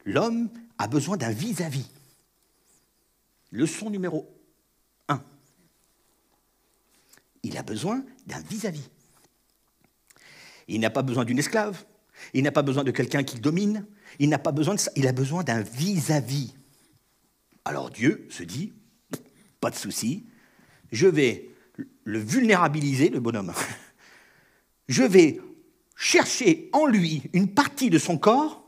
L'homme 0.07 0.49
a 0.77 0.87
besoin 0.87 1.17
d'un 1.17 1.31
vis-à-vis. 1.31 1.85
Leçon 3.51 3.89
numéro 3.89 4.33
un. 5.09 5.21
Il 7.43 7.57
a 7.57 7.61
besoin 7.61 8.05
d'un 8.25 8.39
vis-à-vis. 8.39 8.89
Il 10.69 10.79
n'a 10.79 10.89
pas 10.89 11.01
besoin 11.01 11.25
d'une 11.25 11.39
esclave. 11.39 11.83
Il 12.33 12.43
n'a 12.43 12.53
pas 12.53 12.61
besoin 12.61 12.85
de 12.85 12.91
quelqu'un 12.91 13.23
qui 13.23 13.35
le 13.35 13.41
domine. 13.41 13.85
Il 14.17 14.29
n'a 14.29 14.39
pas 14.39 14.53
besoin 14.53 14.75
de 14.75 14.79
ça. 14.79 14.91
Il 14.95 15.07
a 15.07 15.11
besoin 15.11 15.43
d'un 15.43 15.59
vis-à-vis. 15.61 16.55
Alors 17.65 17.89
Dieu 17.89 18.27
se 18.29 18.43
dit, 18.43 18.71
pas 19.59 19.71
de 19.71 19.75
souci, 19.75 20.25
je 20.89 21.07
vais 21.07 21.49
le 22.05 22.19
vulnérabiliser, 22.19 23.09
le 23.09 23.19
bonhomme. 23.19 23.53
Je 24.87 25.03
vais 25.03 25.41
chercher 25.97 26.69
en 26.71 26.85
lui 26.85 27.23
une 27.33 27.53
partie 27.53 27.89
de 27.89 27.99
son 27.99 28.17
corps 28.17 28.66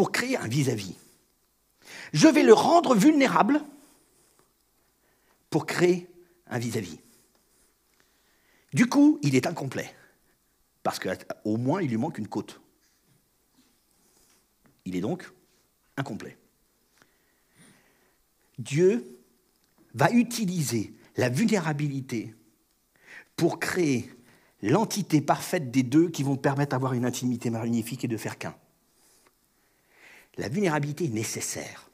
pour 0.00 0.12
créer 0.12 0.38
un 0.38 0.48
vis-à-vis. 0.48 0.94
Je 2.14 2.26
vais 2.26 2.42
le 2.42 2.54
rendre 2.54 2.94
vulnérable 2.94 3.62
pour 5.50 5.66
créer 5.66 6.08
un 6.46 6.58
vis-à-vis. 6.58 6.98
Du 8.72 8.86
coup, 8.86 9.18
il 9.20 9.34
est 9.34 9.46
incomplet, 9.46 9.94
parce 10.82 10.98
qu'au 10.98 11.58
moins 11.58 11.82
il 11.82 11.90
lui 11.90 11.98
manque 11.98 12.16
une 12.16 12.28
côte. 12.28 12.62
Il 14.86 14.96
est 14.96 15.02
donc 15.02 15.30
incomplet. 15.98 16.38
Dieu 18.58 19.04
va 19.92 20.10
utiliser 20.12 20.94
la 21.18 21.28
vulnérabilité 21.28 22.34
pour 23.36 23.60
créer 23.60 24.10
l'entité 24.62 25.20
parfaite 25.20 25.70
des 25.70 25.82
deux 25.82 26.08
qui 26.08 26.22
vont 26.22 26.36
permettre 26.36 26.70
d'avoir 26.70 26.94
une 26.94 27.04
intimité 27.04 27.50
magnifique 27.50 28.06
et 28.06 28.08
de 28.08 28.16
faire 28.16 28.38
qu'un. 28.38 28.56
La 30.40 30.48
vulnérabilité 30.48 31.04
est 31.04 31.08
nécessaire. 31.08 31.90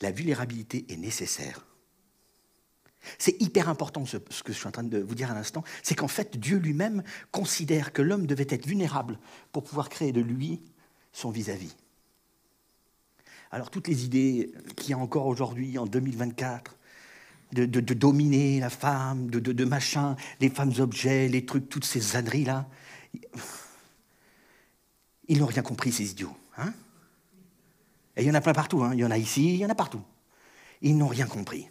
La 0.00 0.12
vulnérabilité 0.12 0.86
est 0.88 0.96
nécessaire. 0.96 1.66
C'est 3.18 3.40
hyper 3.42 3.68
important 3.68 4.06
ce, 4.06 4.16
que 4.16 4.52
je 4.52 4.58
suis 4.58 4.68
en 4.68 4.70
train 4.70 4.84
de 4.84 4.98
vous 4.98 5.16
dire 5.16 5.30
à 5.32 5.34
l'instant, 5.34 5.64
c'est 5.82 5.96
qu'en 5.96 6.08
fait 6.08 6.38
Dieu 6.38 6.58
lui-même 6.58 7.02
considère 7.32 7.92
que 7.92 8.00
l'homme 8.00 8.28
devait 8.28 8.46
être 8.48 8.64
vulnérable 8.64 9.18
pour 9.50 9.64
pouvoir 9.64 9.88
créer 9.88 10.12
de 10.12 10.20
lui 10.20 10.60
son 11.12 11.30
vis-à-vis. 11.30 11.74
Alors 13.50 13.70
toutes 13.70 13.88
les 13.88 14.04
idées 14.04 14.52
qu'il 14.76 14.90
y 14.90 14.92
a 14.92 14.98
encore 14.98 15.26
aujourd'hui, 15.26 15.78
en 15.78 15.86
2024, 15.86 16.76
de, 17.54 17.64
dominer 17.80 18.60
la 18.60 18.70
femme, 18.70 19.30
de, 19.30 19.64
machin, 19.64 20.14
les 20.40 20.50
femmes 20.50 20.74
objets, 20.78 21.26
les 21.28 21.44
trucs, 21.44 21.68
toutes 21.68 21.84
ces 21.84 22.14
âneries-là, 22.14 22.68
ils 25.28 25.38
n'ont 25.38 25.46
rien 25.46 25.62
compris, 25.62 25.92
ces 25.92 26.10
idiots. 26.10 26.36
Hein? 26.56 26.72
Et 28.16 28.22
il 28.22 28.26
y 28.26 28.30
en 28.30 28.34
a 28.34 28.40
plein 28.40 28.52
partout. 28.52 28.82
Hein. 28.82 28.90
il 28.94 29.00
y 29.00 29.04
en 29.04 29.10
a 29.10 29.18
ici, 29.18 29.54
il 29.54 29.56
y 29.56 29.66
en 29.66 29.70
a 29.70 29.74
partout. 29.74 30.02
Ils 30.82 30.96
n'ont 30.96 31.08
rien 31.08 31.26
compris. 31.26 31.68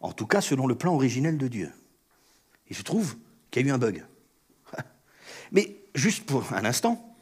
En 0.00 0.12
tout 0.12 0.26
cas, 0.26 0.40
selon 0.40 0.66
le 0.66 0.74
plan 0.74 0.94
originel 0.94 1.38
de 1.38 1.48
Dieu. 1.48 1.72
Il 2.68 2.76
se 2.76 2.82
trouve 2.82 3.16
qu'il 3.50 3.62
y 3.62 3.64
a 3.66 3.68
eu 3.68 3.72
un 3.72 3.78
bug. 3.78 4.04
Mais 5.52 5.76
juste 5.94 6.24
pour 6.24 6.52
un 6.52 6.64
instant, 6.64 7.16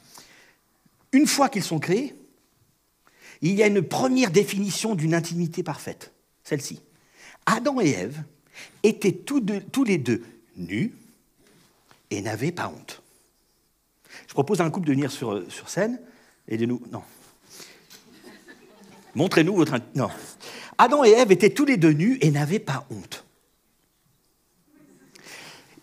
une 1.13 1.27
fois 1.27 1.49
qu'ils 1.49 1.63
sont 1.63 1.79
créés, 1.79 2.15
il 3.41 3.55
y 3.55 3.63
a 3.63 3.67
une 3.67 3.83
première 3.83 4.31
définition 4.31 4.95
d'une 4.95 5.15
intimité 5.15 5.63
parfaite, 5.63 6.13
celle-ci. 6.43 6.81
Adam 7.47 7.81
et 7.81 7.91
Ève 7.91 8.23
étaient 8.83 9.13
tous, 9.13 9.43
tous 9.71 9.85
les 9.85 9.99
deux 9.99 10.25
nus 10.57 10.95
et 12.11 12.23
n'avaient 12.23 12.53
pas 12.53 12.69
honte. 12.69 13.04
Je 14.27 14.33
propose 14.33 14.61
à 14.61 14.65
un 14.65 14.71
couple 14.71 14.89
de 14.89 14.93
venir 14.93 15.11
sur, 15.11 15.33
euh, 15.33 15.47
scène 15.67 16.01
et 16.49 16.57
de 16.57 16.67
nous. 16.67 16.83
Non. 16.91 17.03
Montrez-nous 19.15 19.55
votre. 19.55 19.79
Non. 19.95 20.11
Adam 20.79 21.05
et 21.05 21.11
Ève 21.11 21.31
étaient 21.31 21.51
tous 21.51 21.65
les 21.65 21.77
deux 21.77 21.93
nus 21.93 22.19
et 22.21 22.31
n'avaient 22.31 22.59
pas 22.59 22.87
honte. 22.91 23.25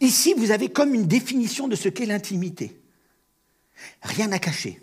Ici, 0.02 0.34
vous 0.36 0.52
avez 0.52 0.70
comme 0.70 0.94
une 0.94 1.08
définition 1.08 1.68
de 1.68 1.76
ce 1.76 1.88
qu'est 1.88 2.08
l'intimité. 2.08 2.82
Rien 4.02 4.32
à 4.32 4.40
cacher. 4.40 4.82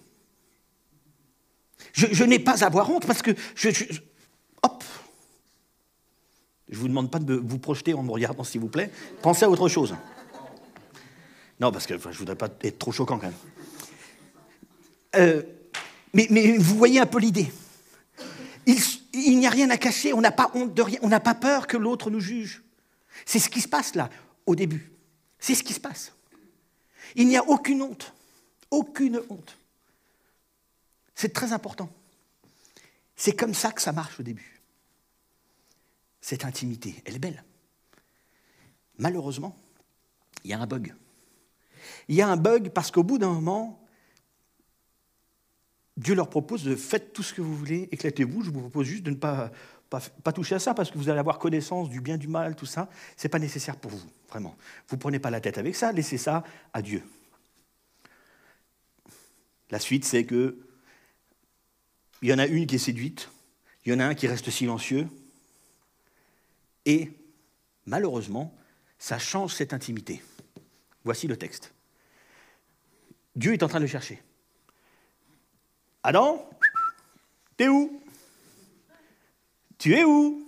Je, 1.92 2.24
n'ai 2.24 2.38
pas 2.38 2.62
à 2.62 2.66
avoir 2.66 2.88
honte 2.90 3.06
parce 3.06 3.22
que 3.22 3.32
je, 3.56 3.70
hop. 4.62 4.84
Je 6.68 6.76
ne 6.76 6.80
vous 6.80 6.88
demande 6.88 7.11
pas 7.11 7.18
de 7.18 7.34
vous 7.34 7.58
projeter 7.58 7.94
en 7.94 8.04
me 8.04 8.12
regardant, 8.12 8.44
s'il 8.44 8.61
vous 8.61 8.68
plaît. 8.68 8.92
Pensez 9.20 9.44
à 9.44 9.50
autre 9.50 9.68
chose. 9.68 9.96
Non, 11.61 11.73
parce 11.73 11.87
que 11.87 11.99
je 11.99 12.09
ne 12.09 12.12
voudrais 12.14 12.37
pas 12.37 12.49
être 12.62 12.79
trop 12.79 12.92
choquant 12.92 13.18
quand 13.18 13.27
même. 13.27 13.35
Euh, 15.16 15.42
mais, 16.12 16.57
vous 16.59 16.77
voyez 16.77 17.01
un 17.01 17.07
peu 17.07 17.18
l'idée. 17.18 17.53
Il, 18.66 19.38
n'y 19.38 19.47
a 19.47 19.51
rien 19.51 19.71
à 19.71 19.79
cacher, 19.79 20.12
on 20.12 20.21
n'a 20.21 20.31
pas 20.31 20.51
honte 20.55 20.75
de 20.75 20.83
rien, 20.83 20.99
on 21.03 21.09
n'a 21.09 21.21
pas 21.21 21.35
peur 21.35 21.66
que 21.66 21.77
l'autre 21.77 22.11
nous 22.11 22.21
juge. 22.21 22.62
C'est 23.25 23.38
ce 23.38 23.49
qui 23.49 23.61
se 23.61 23.68
passe 23.68 23.94
là, 23.94 24.11
au 24.47 24.55
début. 24.55 24.92
C'est 25.38 25.55
ce 25.55 25.62
qui 25.62 25.73
se 25.73 25.81
passe. 25.81 26.12
Il 27.14 27.27
n'y 27.27 27.37
a 27.37 27.44
aucune 27.44 27.83
honte, 27.83 28.12
aucune 28.71 29.23
honte. 29.31 29.57
C'est 31.14 31.33
très 31.33 31.53
important. 31.53 31.90
C'est 33.16 33.33
comme 33.35 33.55
ça 33.55 33.73
que 33.73 33.83
ça 33.83 33.92
marche 33.92 34.21
au 34.21 34.23
début. 34.23 34.61
Cette 36.21 36.44
intimité, 36.44 37.03
elle 37.07 37.16
est 37.16 37.21
belle. 37.21 37.42
Malheureusement, 38.99 39.57
il 40.44 40.51
y 40.51 40.55
a 40.55 40.61
un 40.61 40.66
bug. 40.66 40.94
Il 42.09 42.14
y 42.14 42.22
a 42.22 42.29
un 42.29 42.37
bug 42.37 42.70
parce 42.70 42.90
qu'au 42.90 43.03
bout 43.03 43.18
d'un 43.18 43.33
moment, 43.33 43.85
Dieu 45.96 46.14
leur 46.14 46.31
propose 46.31 46.62
de 46.62 46.77
faites 46.77 47.12
tout 47.12 47.22
ce 47.22 47.35
que 47.35 47.40
vous 47.40 47.57
voulez, 47.57 47.88
éclatez-vous. 47.90 48.42
Je 48.42 48.51
vous 48.51 48.61
propose 48.61 48.87
juste 48.87 49.03
de 49.03 49.11
ne 49.11 49.16
pas, 49.16 49.51
toucher 50.33 50.55
à 50.55 50.59
ça 50.61 50.72
parce 50.72 50.90
que 50.90 50.98
vous 50.98 51.09
allez 51.09 51.18
avoir 51.18 51.38
connaissance 51.38 51.90
du 51.90 52.01
bien, 52.01 52.16
du 52.16 52.29
mal, 52.29 52.55
tout 52.55 52.66
ça. 52.66 52.88
Ce 53.16 53.27
n'est 53.27 53.31
pas 53.31 53.40
nécessaire 53.40 53.77
pour 53.77 53.90
vous, 53.90 54.09
vraiment. 54.29 54.57
Vous 54.88 54.96
ne 54.96 55.01
prenez 55.01 55.18
pas 55.18 55.31
la 55.31 55.40
tête 55.40 55.59
avec 55.59 55.74
ça, 55.74 55.90
laissez 55.90 56.16
ça 56.16 56.44
à 56.72 56.83
Dieu. 56.83 57.03
La 59.70 59.81
suite, 59.81 60.05
c'est 60.05 60.24
que 60.24 60.59
il 62.22 62.29
y 62.29 62.33
en 62.33 62.38
a 62.38 62.46
une 62.46 62.66
qui 62.66 62.77
est 62.77 62.79
séduite, 62.79 63.29
il 63.85 63.92
y 63.92 63.94
en 63.94 64.01
a 64.01 64.05
un 64.05 64.14
qui 64.14 64.27
reste 64.27 64.51
silencieux, 64.51 65.09
et 66.85 67.12
malheureusement, 67.87 68.55
ça 68.98 69.18
change 69.18 69.55
cette 69.55 69.72
intimité. 69.72 70.22
Voici 71.05 71.27
le 71.27 71.37
texte. 71.37 71.72
Dieu 73.38 73.53
est 73.53 73.62
en 73.62 73.68
train 73.68 73.79
de 73.79 73.87
chercher. 73.87 74.20
Adam, 76.03 76.44
t'es 77.57 77.68
où? 77.68 78.03
Tu 79.79 79.94
es 79.94 80.03
où? 80.03 80.44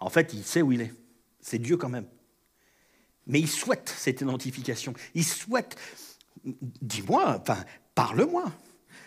En 0.00 0.10
fait, 0.10 0.32
il 0.32 0.42
sait 0.42 0.60
où 0.60 0.72
il 0.72 0.80
est. 0.80 0.92
C'est 1.40 1.60
Dieu 1.60 1.76
quand 1.76 1.88
même. 1.88 2.08
Mais 3.28 3.38
il 3.38 3.48
souhaite 3.48 3.88
cette 3.96 4.22
identification. 4.22 4.92
Il 5.14 5.24
souhaite, 5.24 5.76
dis-moi, 6.44 7.38
enfin, 7.40 7.64
parle-moi. 7.94 8.52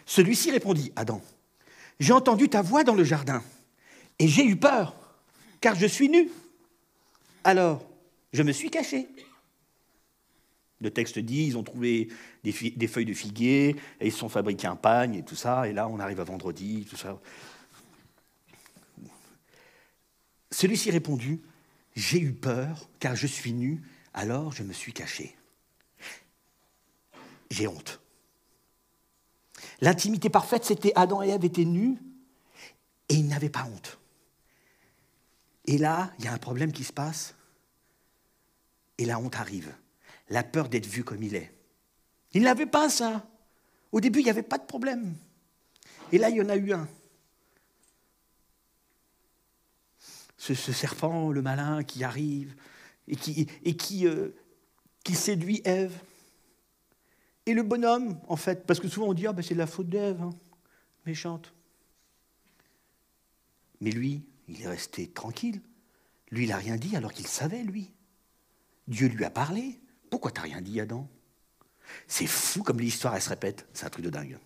Celui-ci 0.06 0.52
répondit, 0.52 0.94
Adam, 0.96 1.22
j'ai 2.00 2.14
entendu 2.14 2.48
ta 2.48 2.62
voix 2.62 2.86
dans 2.86 2.96
le 2.96 3.04
jardin 3.04 3.44
et 4.18 4.30
j'ai 4.30 4.46
eu 4.46 4.56
peur, 4.56 4.96
car 5.60 5.76
je 5.76 5.88
suis 5.88 6.08
nu. 6.08 6.30
Alors, 7.44 7.86
je 8.32 8.44
me 8.44 8.54
suis 8.54 8.70
caché. 8.70 9.10
Le 10.82 10.92
texte 10.92 11.20
dit, 11.20 11.46
ils 11.46 11.58
ont 11.58 11.64
trouvé 11.64 12.08
des, 12.44 12.52
feuilles 12.52 13.06
de 13.06 13.14
figuier, 13.14 13.76
et 14.00 14.08
ils 14.08 14.12
se 14.12 14.20
sont 14.20 14.30
fabriqués 14.30 14.68
un 14.68 14.78
pagne 14.78 15.16
et 15.16 15.24
tout 15.24 15.36
ça, 15.36 15.68
et 15.68 15.74
là 15.74 15.88
on 15.90 16.00
arrive 16.00 16.22
à 16.22 16.24
vendredi, 16.24 16.86
tout 16.90 16.96
ça. 16.96 17.20
Celui-ci 20.52 20.90
répondit, 20.90 21.42
j'ai 21.96 22.20
eu 22.20 22.32
peur, 22.32 22.90
car 23.00 23.16
je 23.16 23.28
suis 23.28 23.52
nu, 23.52 23.82
alors 24.14 24.54
je 24.54 24.64
me 24.64 24.72
suis 24.72 24.94
caché. 24.94 25.36
J'ai 27.52 27.68
honte. 27.68 28.00
L'intimité 29.82 30.30
parfaite, 30.30 30.64
c'était 30.64 30.94
Adam 30.96 31.22
et 31.24 31.30
Ève 31.30 31.44
étaient 31.44 31.66
nus, 31.66 31.98
et 33.10 33.16
ils 33.16 33.28
n'avaient 33.28 33.50
pas 33.50 33.66
honte. 33.66 34.00
Et 35.66 35.78
là, 35.78 36.14
il 36.20 36.26
y 36.26 36.28
a 36.30 36.34
un 36.34 36.38
problème 36.38 36.72
qui 36.72 36.86
se 36.86 36.94
passe, 36.94 37.36
et 38.98 39.06
la 39.06 39.20
honte 39.20 39.36
arrive 39.36 39.76
la 40.30 40.44
peur 40.44 40.70
d'être 40.70 40.86
vu 40.86 41.04
comme 41.04 41.24
il 41.24 41.36
est. 41.36 41.54
Il 42.34 42.44
n'avait 42.44 42.66
pas 42.66 42.90
ça. 42.90 43.28
Au 43.92 44.00
début, 44.00 44.20
il 44.20 44.26
n'y 44.26 44.30
avait 44.30 44.44
pas 44.44 44.58
de 44.58 44.66
problème. 44.66 45.16
Et 46.12 46.18
là, 46.18 46.30
il 46.30 46.38
y 46.38 46.42
en 46.42 46.50
a 46.50 46.56
eu 46.56 46.74
un. 46.74 46.88
Ce, 50.38 50.54
serpent, 50.54 51.32
le 51.32 51.42
malin, 51.42 51.84
qui 51.84 52.04
arrive 52.04 52.56
et 53.08 53.18
euh, 54.06 54.36
qui 55.04 55.16
séduit 55.16 55.62
Ève. 55.66 56.00
Et 57.46 57.54
le 57.54 57.64
bonhomme, 57.64 58.20
en 58.28 58.36
fait, 58.36 58.66
parce 58.66 58.80
que 58.80 58.88
souvent 58.88 59.08
on 59.08 59.14
dit 59.14 59.28
ah, 59.28 59.34
ben, 59.34 59.42
c'est 59.42 59.54
de 59.54 59.60
la 59.60 59.68
faute 59.68 59.90
d'Ève, 59.90 60.22
hein, 60.22 60.30
méchante. 61.06 61.54
Mais 63.82 63.92
lui, 63.92 64.24
il 64.48 64.62
est 64.62 64.68
resté 64.68 65.08
tranquille. 65.08 65.62
Lui, 66.32 66.44
il 66.44 66.50
n'a 66.50 66.58
rien 66.58 66.78
dit 66.78 66.96
alors 66.96 67.12
qu'il 67.12 67.28
savait, 67.28 67.64
lui. 67.64 67.92
Dieu 68.88 69.08
lui 69.08 69.26
a 69.26 69.30
parlé. 69.30 69.80
Pourquoi 70.10 70.32
t'as 70.32 70.42
rien 70.42 70.62
dit, 70.62 70.80
Adam? 70.80 71.08
C'est 72.08 72.28
fou 72.28 72.64
comme 72.64 72.80
l'histoire, 72.80 73.16
elle 73.16 73.22
se 73.22 73.30
répète. 73.30 73.68
C'est 73.74 73.86
un 73.86 73.90
truc 73.90 74.06
de 74.06 74.10
dingue. 74.10 74.38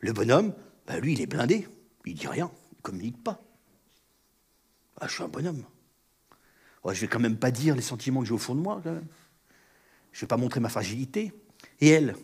Le 0.00 0.12
bonhomme, 0.12 0.54
bah, 0.86 0.98
lui, 0.98 1.12
il 1.12 1.20
est 1.20 1.26
blindé. 1.26 1.68
Il 2.04 2.14
dit 2.14 2.26
rien. 2.26 2.50
Il 2.72 2.76
ne 2.78 2.82
communique 2.82 3.22
pas. 3.22 3.40
Ah, 5.00 5.06
je 5.06 5.14
suis 5.14 5.22
un 5.22 5.28
bonhomme. 5.28 5.64
Je 6.84 6.94
je 6.94 7.00
vais 7.00 7.08
quand 7.08 7.20
même 7.20 7.36
pas 7.36 7.50
dire 7.50 7.76
les 7.76 7.82
sentiments 7.82 8.20
que 8.20 8.26
j'ai 8.26 8.34
au 8.34 8.38
fond 8.38 8.54
de 8.54 8.60
moi. 8.60 8.80
Je 8.84 8.90
ne 8.90 9.00
vais 10.20 10.26
pas 10.26 10.36
montrer 10.36 10.60
ma 10.60 10.68
fragilité. 10.68 11.32
Et 11.80 11.88
elle? 11.88 12.16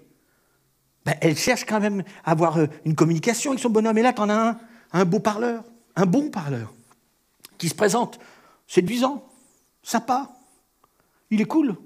Bah, 1.05 1.15
Elle 1.21 1.37
cherche 1.37 1.65
quand 1.65 1.81
même 1.81 2.03
à 2.25 2.33
avoir 2.33 2.59
euh, 2.59 2.67
une 2.85 2.95
communication 2.95 3.53
avec 3.53 3.61
son 3.61 3.71
bonhomme. 3.71 3.97
Et 3.99 4.03
là, 4.03 4.13
tu 4.13 4.21
as 4.21 4.25
un, 4.25 4.59
un 4.93 5.05
beau 5.05 5.21
parleur, 5.21 5.65
un 5.97 6.07
bon 6.07 6.31
parleur, 6.31 6.73
qui 7.57 7.69
se 7.69 7.75
présente 7.75 8.19
séduisant, 8.67 9.27
sympa. 9.83 10.33
Il 11.31 11.41
est 11.41 11.47
cool. 11.47 11.77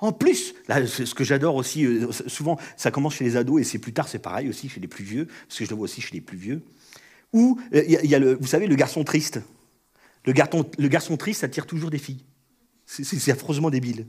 En 0.00 0.12
plus, 0.12 0.54
là, 0.68 0.86
ce 0.86 1.14
que 1.14 1.24
j'adore 1.24 1.54
aussi, 1.54 1.84
euh, 1.84 2.10
souvent, 2.26 2.58
ça 2.76 2.90
commence 2.90 3.14
chez 3.14 3.24
les 3.24 3.36
ados 3.36 3.60
et 3.60 3.64
c'est 3.64 3.78
plus 3.78 3.92
tard, 3.92 4.08
c'est 4.08 4.18
pareil 4.18 4.48
aussi 4.48 4.68
chez 4.68 4.80
les 4.80 4.88
plus 4.88 5.04
vieux, 5.04 5.26
parce 5.26 5.58
que 5.58 5.64
je 5.64 5.70
le 5.70 5.76
vois 5.76 5.84
aussi 5.84 6.00
chez 6.00 6.14
les 6.14 6.20
plus 6.20 6.36
vieux. 6.36 6.62
Où 7.32 7.60
euh, 7.74 7.84
il 7.86 8.10
y, 8.10 8.14
a, 8.14 8.18
le, 8.18 8.34
vous 8.34 8.46
savez, 8.46 8.66
le 8.66 8.74
garçon 8.74 9.04
triste. 9.04 9.40
Le 10.24 10.32
garçon, 10.32 11.16
triste 11.16 11.44
attire 11.44 11.66
toujours 11.66 11.90
des 11.90 11.98
filles. 11.98 12.24
C'est 12.86 13.30
affreusement 13.30 13.70
débile. 13.70 14.06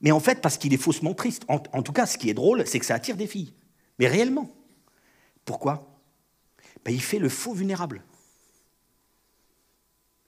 Mais 0.00 0.12
en 0.12 0.20
fait, 0.20 0.40
parce 0.40 0.58
qu'il 0.58 0.72
est 0.72 0.78
faussement 0.78 1.14
triste. 1.14 1.44
En, 1.48 1.60
en, 1.72 1.82
tout 1.82 1.92
cas, 1.92 2.06
ce 2.06 2.18
qui 2.18 2.30
est 2.30 2.34
drôle, 2.34 2.64
c'est 2.66 2.78
que 2.78 2.86
ça 2.86 2.94
attire 2.94 3.16
des 3.16 3.26
filles. 3.26 3.52
Mais 3.98 4.06
réellement. 4.06 4.48
Pourquoi? 5.44 6.00
Ben, 6.84 6.92
Il 6.92 7.02
fait 7.02 7.18
le 7.18 7.28
faux 7.28 7.54
vulnérable. 7.54 8.04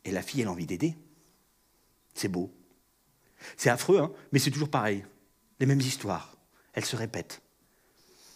Et 0.05 0.11
la 0.11 0.23
fille, 0.23 0.41
elle 0.41 0.49
a 0.49 0.53
envie 0.53 0.67
d'aider. 0.67 0.97
C'est 2.15 2.29
beau. 2.29 2.51
C'est 3.57 3.71
affreux, 3.71 3.99
hein 3.99 4.13
mais 4.33 4.39
c'est 4.39 4.51
toujours 4.51 4.69
pareil. 4.69 5.05
Les 5.59 5.67
mêmes 5.67 5.81
histoires. 5.81 6.37
Elles 6.73 6.85
se 6.85 6.97
répètent. 6.97 7.43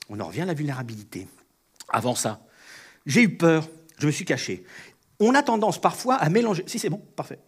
On 0.08 0.20
en 0.20 0.26
revient 0.26 0.42
à 0.42 0.46
la 0.46 0.54
vulnérabilité. 0.54 1.26
Avant 1.88 2.14
ça, 2.14 2.44
j'ai 3.06 3.22
eu 3.22 3.36
peur, 3.36 3.68
je 3.98 4.06
me 4.06 4.12
suis 4.12 4.24
caché. 4.24 4.64
On 5.20 5.34
a 5.34 5.42
tendance 5.42 5.80
parfois 5.80 6.16
à 6.16 6.28
mélanger. 6.28 6.64
Si 6.66 6.78
c'est 6.78 6.90
bon, 6.90 6.98
parfait. 7.16 7.38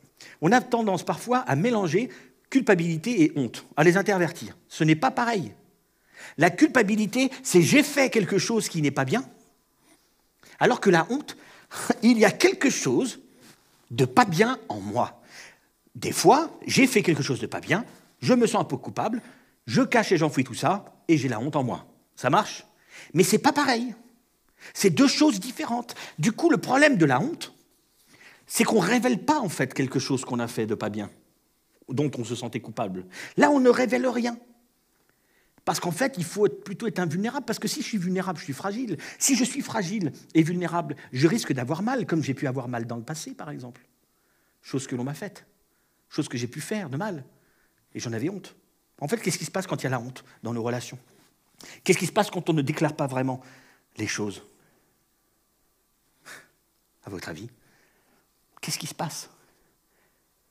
On 0.41 0.53
a 0.53 0.61
tendance 0.61 1.05
parfois 1.05 1.39
à 1.39 1.57
mélanger 1.57 2.11
culpabilité 2.51 3.23
et 3.23 3.33
honte, 3.37 3.67
à 3.77 3.85
les 3.85 3.97
intervertir. 3.97 4.57
Ce 4.69 4.85
n'est 4.85 4.97
pas 4.97 5.11
pareil. 5.11 5.53
La 6.39 6.51
culpabilité, 6.51 7.31
c'est 7.43 7.63
j'ai 7.63 7.83
fait 7.83 8.11
quelque 8.11 8.39
chose 8.39 8.69
qui 8.69 8.83
n'est 8.83 8.91
pas 8.91 9.05
bien, 9.05 9.29
alors 10.59 10.81
que 10.81 10.91
la 10.91 11.07
honte, 11.11 11.37
il 12.03 12.19
y 12.19 12.25
a 12.25 12.31
quelque 12.31 12.71
chose 12.71 13.21
de 13.91 14.05
pas 14.05 14.25
bien 14.25 14.59
en 14.69 14.81
moi. 14.81 15.23
Des 15.97 16.13
fois, 16.13 16.51
j'ai 16.67 16.87
fait 16.87 17.03
quelque 17.03 17.23
chose 17.23 17.41
de 17.41 17.47
pas 17.47 17.61
bien, 17.61 17.85
je 18.21 18.35
me 18.35 18.47
sens 18.47 18.61
un 18.61 18.65
peu 18.65 18.77
coupable, 18.77 19.23
je 19.67 19.81
cache 19.81 20.13
et 20.13 20.19
j'enfouis 20.19 20.45
tout 20.45 20.55
ça, 20.55 20.85
et 21.09 21.17
j'ai 21.17 21.29
la 21.29 21.41
honte 21.41 21.57
en 21.57 21.65
moi. 21.65 21.87
Ça 22.17 22.29
marche? 22.29 22.67
Mais 23.15 23.23
c'est 23.23 23.39
pas 23.39 23.53
pareil. 23.53 23.95
C'est 24.75 24.91
deux 24.91 25.09
choses 25.09 25.41
différentes. 25.41 25.95
Du 26.19 26.33
coup, 26.33 26.51
le 26.51 26.59
problème 26.59 26.99
de 26.99 27.07
la 27.07 27.19
honte, 27.19 27.55
c'est 28.47 28.63
qu'on 28.63 28.83
ne 28.83 28.87
révèle 28.87 29.25
pas 29.25 29.41
en 29.41 29.49
fait 29.49 29.73
quelque 29.73 29.99
chose 29.99 30.25
qu'on 30.25 30.39
a 30.39 30.49
fait 30.49 30.67
de 30.67 30.75
pas 30.75 30.91
bien, 30.91 31.11
dont 31.89 32.11
on 32.19 32.25
se 32.25 32.35
sentait 32.35 32.61
coupable. 32.61 33.07
Là, 33.39 33.51
on 33.51 33.59
ne 33.59 33.71
révèle 33.71 34.07
rien. 34.07 34.37
Parce 35.65 35.81
qu'en 35.81 35.93
fait, 35.93 36.17
il 36.19 36.25
faut 36.25 36.47
plutôt 36.47 36.87
être 36.87 36.99
invulnérable, 36.99 37.47
parce 37.47 37.59
que 37.59 37.69
si 37.69 37.81
je 37.81 37.87
suis 37.87 37.99
vulnérable, 37.99 38.39
je 38.39 38.45
suis 38.45 38.53
fragile. 38.53 38.99
Si 39.19 39.35
je 39.35 39.45
suis 39.45 39.63
fragile 39.63 40.13
et 40.35 40.43
vulnérable, 40.43 40.95
je 41.13 41.27
risque 41.27 41.55
d'avoir 41.55 41.83
mal, 41.83 42.05
comme 42.05 42.23
j'ai 42.23 42.35
pu 42.35 42.47
avoir 42.47 42.69
mal 42.69 42.87
dans 42.87 42.97
le 42.97 43.03
passé, 43.03 43.33
par 43.33 43.49
exemple. 43.49 43.81
Chose 44.61 44.87
que 44.87 44.95
l'on 44.95 45.05
m'a 45.05 45.15
faite 45.15 45.47
chose 46.09 46.29
que 46.29 46.39
j'ai 46.39 46.47
pu 46.47 46.61
faire 46.61 46.91
de 46.91 46.97
mal. 46.97 47.25
Et 47.95 48.01
j'en 48.01 48.13
avais 48.13 48.29
honte. 48.29 48.55
En 49.01 49.09
fait, 49.09 49.19
qu'est-ce 49.19 49.39
qui 49.39 49.45
se 49.45 49.51
passe 49.51 49.67
quand 49.67 49.83
il 49.83 49.85
y 49.85 49.87
a 49.87 49.91
la 49.91 50.01
honte 50.01 50.25
dans 50.43 50.55
nos 50.55 50.63
relations? 50.63 50.99
Qu'est-ce 51.85 51.99
qui 51.99 52.07
se 52.07 52.13
passe 52.13 52.31
quand 52.31 52.49
on 52.51 52.53
ne 52.53 52.63
déclare 52.63 52.95
pas 52.95 53.07
vraiment 53.07 53.43
les 53.97 54.07
choses? 54.07 54.43
À 57.05 57.11
votre 57.11 57.29
avis 57.29 57.49
Qu'est-ce 58.61 58.79
qui 58.79 58.87
se 58.87 58.95
passe? 58.95 59.31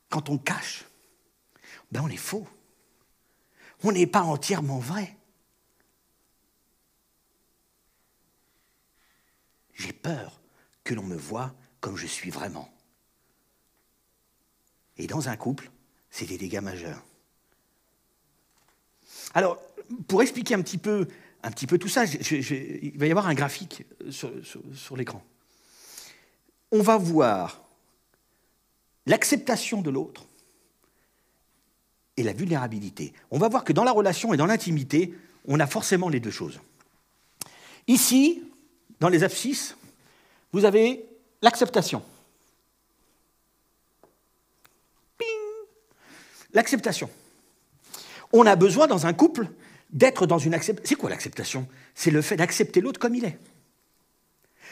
Quand 0.10 0.30
on 0.30 0.38
cache 0.38 0.86
Ben 1.92 2.02
on 2.02 2.08
est 2.08 2.18
faux. 2.18 2.48
On 3.84 3.92
n'est 3.92 4.08
pas 4.08 4.22
entièrement 4.22 4.80
vrai. 4.80 5.18
J'ai 9.74 9.94
peur 9.94 10.40
que 10.84 10.94
l'on 10.94 11.04
me 11.04 11.18
voie 11.18 11.54
comme 11.82 11.98
je 11.98 12.08
suis 12.08 12.30
vraiment. 12.30 12.75
Et 14.98 15.08
dans 15.08 15.30
un 15.30 15.36
couple, 15.36 15.70
c'est 16.10 16.26
des 16.26 16.38
dégâts 16.38 16.62
majeurs. 16.62 17.04
Alors, 19.34 19.62
pour 20.08 20.22
expliquer 20.22 20.56
un 20.56 20.62
petit 20.62 20.78
peu, 20.78 21.08
un 21.44 21.52
petit 21.52 21.68
peu 21.68 21.78
tout 21.78 21.90
ça, 21.90 22.06
il 22.06 22.98
va 22.98 23.08
y 23.08 23.12
avoir 23.12 23.28
un 23.28 23.34
graphique 23.34 23.86
sur, 24.10 24.32
sur 24.74 24.96
l'écran. 24.96 25.24
On 26.72 26.82
va 26.82 26.98
voir 26.98 27.62
l'acceptation 29.06 29.82
de 29.82 29.90
l'autre 29.90 30.26
et 32.18 32.24
la 32.24 32.34
vulnérabilité. 32.34 33.14
On 33.32 33.38
va 33.38 33.50
voir 33.50 33.64
que 33.64 33.74
dans 33.74 33.84
la 33.84 33.92
relation 33.92 34.34
et 34.34 34.38
dans 34.38 34.46
l'intimité, 34.46 35.14
on 35.46 35.60
a 35.60 35.68
forcément 35.68 36.10
les 36.10 36.20
deux 36.20 36.32
choses. 36.32 36.60
Ici, 37.88 38.42
dans 39.00 39.10
les 39.10 39.24
abscisses, 39.24 39.76
vous 40.54 40.66
avez 40.66 41.06
l'acceptation. 41.42 42.02
L'acceptation. 46.56 47.10
On 48.34 48.48
a 48.48 48.56
besoin 48.56 48.88
dans 48.88 49.06
un 49.06 49.14
couple 49.14 49.50
d'être 49.92 50.26
dans 50.26 50.40
une 50.40 50.54
acceptation. 50.54 50.88
C'est 50.88 50.96
quoi 50.96 51.10
l'acceptation? 51.10 51.68
C'est 51.94 52.12
le 52.12 52.22
fait 52.22 52.38
d'accepter 52.38 52.82
l'autre 52.82 53.00
comme 53.00 53.14
il 53.14 53.26
est. 53.26 53.38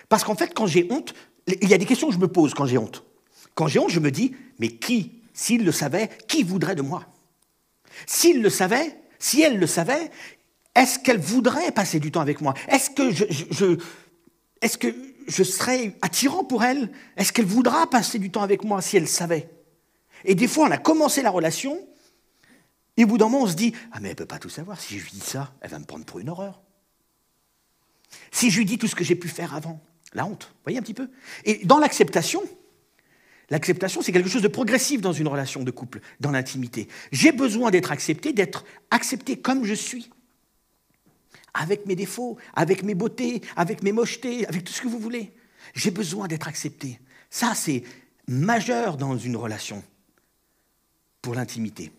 Parce 0.09 0.23
qu'en 0.23 0.35
fait, 0.35 0.53
quand 0.53 0.65
j'ai 0.65 0.87
honte, 0.89 1.13
il 1.47 1.69
y 1.69 1.73
a 1.73 1.77
des 1.77 1.85
questions 1.85 2.07
que 2.07 2.13
je 2.13 2.19
me 2.19 2.27
pose 2.27 2.53
quand 2.53 2.65
j'ai 2.65 2.77
honte. 2.77 3.03
Quand 3.53 3.67
j'ai 3.67 3.79
honte, 3.79 3.91
je 3.91 3.99
me 3.99 4.11
dis, 4.11 4.35
mais 4.59 4.69
qui, 4.69 5.21
s'il 5.33 5.65
le 5.65 5.71
savait, 5.71 6.09
qui 6.27 6.43
voudrait 6.43 6.75
de 6.75 6.81
moi? 6.81 7.05
S'il 8.07 8.41
le 8.41 8.49
savait, 8.49 8.97
si 9.19 9.41
elle 9.41 9.59
le 9.59 9.67
savait, 9.67 10.09
est-ce 10.75 10.99
qu'elle 10.99 11.19
voudrait 11.19 11.71
passer 11.71 11.99
du 11.99 12.11
temps 12.11 12.21
avec 12.21 12.41
moi? 12.41 12.53
Est-ce 12.67 12.89
que 12.89 13.11
je, 15.27 15.43
serais 15.43 15.95
attirant 16.01 16.43
pour 16.43 16.63
elle? 16.63 16.91
Est-ce 17.17 17.31
qu'elle 17.31 17.45
voudra 17.45 17.89
passer 17.89 18.19
du 18.19 18.31
temps 18.31 18.41
avec 18.41 18.63
moi 18.63 18.81
si 18.81 18.97
elle 18.97 19.07
savait? 19.07 19.49
Et 20.25 20.35
des 20.35 20.47
fois, 20.47 20.67
on 20.67 20.71
a 20.71 20.77
commencé 20.77 21.21
la 21.21 21.31
relation, 21.31 21.79
et 22.97 23.03
au 23.03 23.07
bout 23.07 23.17
d'un 23.17 23.25
moment, 23.25 23.43
on 23.43 23.47
se 23.47 23.55
dit 23.55 23.73
Ah, 23.91 23.99
mais 23.99 24.09
elle 24.09 24.13
ne 24.13 24.17
peut 24.17 24.25
pas 24.25 24.39
tout 24.39 24.49
savoir. 24.49 24.79
Si 24.79 24.97
je 24.99 25.03
lui 25.03 25.11
dis 25.11 25.19
ça, 25.19 25.53
elle 25.61 25.71
va 25.71 25.79
me 25.79 25.85
prendre 25.85 26.05
pour 26.05 26.19
une 26.19 26.29
horreur. 26.29 26.61
Si 28.31 28.51
je 28.51 28.59
lui 28.59 28.65
dis 28.65 28.77
tout 28.77 28.87
ce 28.87 28.95
que 28.95 29.03
j'ai 29.03 29.15
pu 29.15 29.27
faire 29.27 29.55
avant, 29.55 29.81
la 30.13 30.25
honte, 30.25 30.43
vous 30.43 30.63
voyez 30.63 30.77
un 30.77 30.81
petit 30.81 30.93
peu? 30.93 31.09
Et 31.45 31.65
dans 31.65 31.79
l'acceptation, 31.79 32.43
l'acceptation, 33.49 34.01
c'est 34.01 34.11
quelque 34.11 34.29
chose 34.29 34.43
de 34.43 34.47
progressif 34.47 35.01
dans 35.01 35.13
une 35.13 35.27
relation 35.27 35.63
de 35.63 35.71
couple, 35.71 36.01
dans 36.19 36.31
l'intimité. 36.31 36.87
J'ai 37.11 37.31
besoin 37.31 37.71
d'être 37.71 37.91
accepté, 37.91 38.33
d'être 38.33 38.65
accepté 38.91 39.37
comme 39.37 39.65
je 39.65 39.73
suis. 39.73 40.11
Avec 41.55 41.85
mes 41.85 41.95
défauts, 41.95 42.37
avec 42.55 42.83
mes 42.83 42.95
beautés, 42.95 43.41
avec 43.55 43.83
mes 43.83 43.91
mochetés, 43.91 44.47
avec 44.47 44.63
tout 44.63 44.73
ce 44.73 44.81
que 44.81 44.87
vous 44.87 44.99
voulez. 44.99 45.33
J'ai 45.73 45.91
besoin 45.91 46.27
d'être 46.27 46.47
accepté. 46.47 46.99
Ça, 47.29 47.53
c'est 47.55 47.83
majeur 48.27 48.97
dans 48.97 49.17
une 49.17 49.35
relation 49.35 49.83
pour 51.23 51.33
l'intimité. 51.33 51.91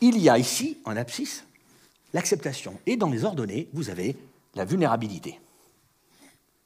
Il 0.00 0.18
y 0.18 0.28
a 0.28 0.38
ici, 0.38 0.78
en 0.84 0.96
abscisse, 0.96 1.44
l'acceptation. 2.12 2.80
Et 2.86 2.96
dans 2.96 3.10
les 3.10 3.24
ordonnées, 3.24 3.68
vous 3.72 3.90
avez 3.90 4.16
la 4.56 4.64
vulnérabilité. 4.64 5.38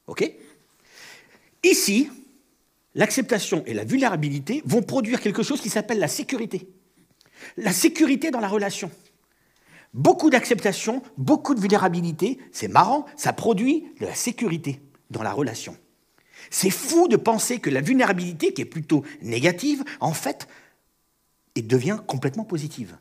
OK? 0.07 0.33
Ici, 1.65 2.09
l'acceptation 2.95 3.63
et 3.67 3.75
la 3.75 3.85
vulnérabilité 3.85 4.63
vont 4.65 4.83
produire 4.83 5.21
quelque 5.21 5.43
chose 5.43 5.61
qui 5.61 5.69
s'appelle 5.69 5.99
la 5.99 6.09
sécurité. 6.09 6.69
La 7.57 7.73
sécurité 7.73 8.31
dans 8.31 8.41
la 8.41 8.49
relation. 8.49 8.91
Beaucoup 9.95 10.31
d'acceptation, 10.31 11.03
beaucoup 11.17 11.55
de 11.55 11.61
vulnérabilité, 11.61 12.39
c'est 12.53 12.69
marrant, 12.69 13.05
ça 13.17 13.33
produit 13.33 13.87
de 14.01 14.07
la 14.07 14.15
sécurité 14.15 14.81
dans 15.11 15.23
la 15.23 15.33
relation. 15.33 15.77
C'est 16.51 16.71
fou 16.71 17.09
de 17.09 17.17
penser 17.17 17.59
que 17.59 17.69
la 17.69 17.81
vulnérabilité, 17.81 18.53
qui 18.53 18.63
est 18.63 18.67
plutôt 18.67 19.03
négative, 19.23 19.83
en 20.01 20.13
fait, 20.13 20.47
et 21.59 21.63
devient 21.63 21.99
complètement 22.07 22.45
positive. 22.45 22.97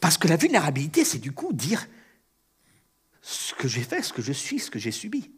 Parce 0.00 0.18
que 0.18 0.28
la 0.28 0.36
vulnérabilité, 0.36 1.04
c'est 1.04 1.18
du 1.18 1.32
coup 1.32 1.52
dire 1.52 1.88
ce 3.22 3.54
que 3.54 3.66
j'ai 3.66 3.82
fait, 3.82 4.02
ce 4.02 4.12
que 4.12 4.22
je 4.22 4.32
suis, 4.32 4.60
ce 4.60 4.70
que 4.70 4.78
j'ai 4.78 4.92
subi. 4.92 5.32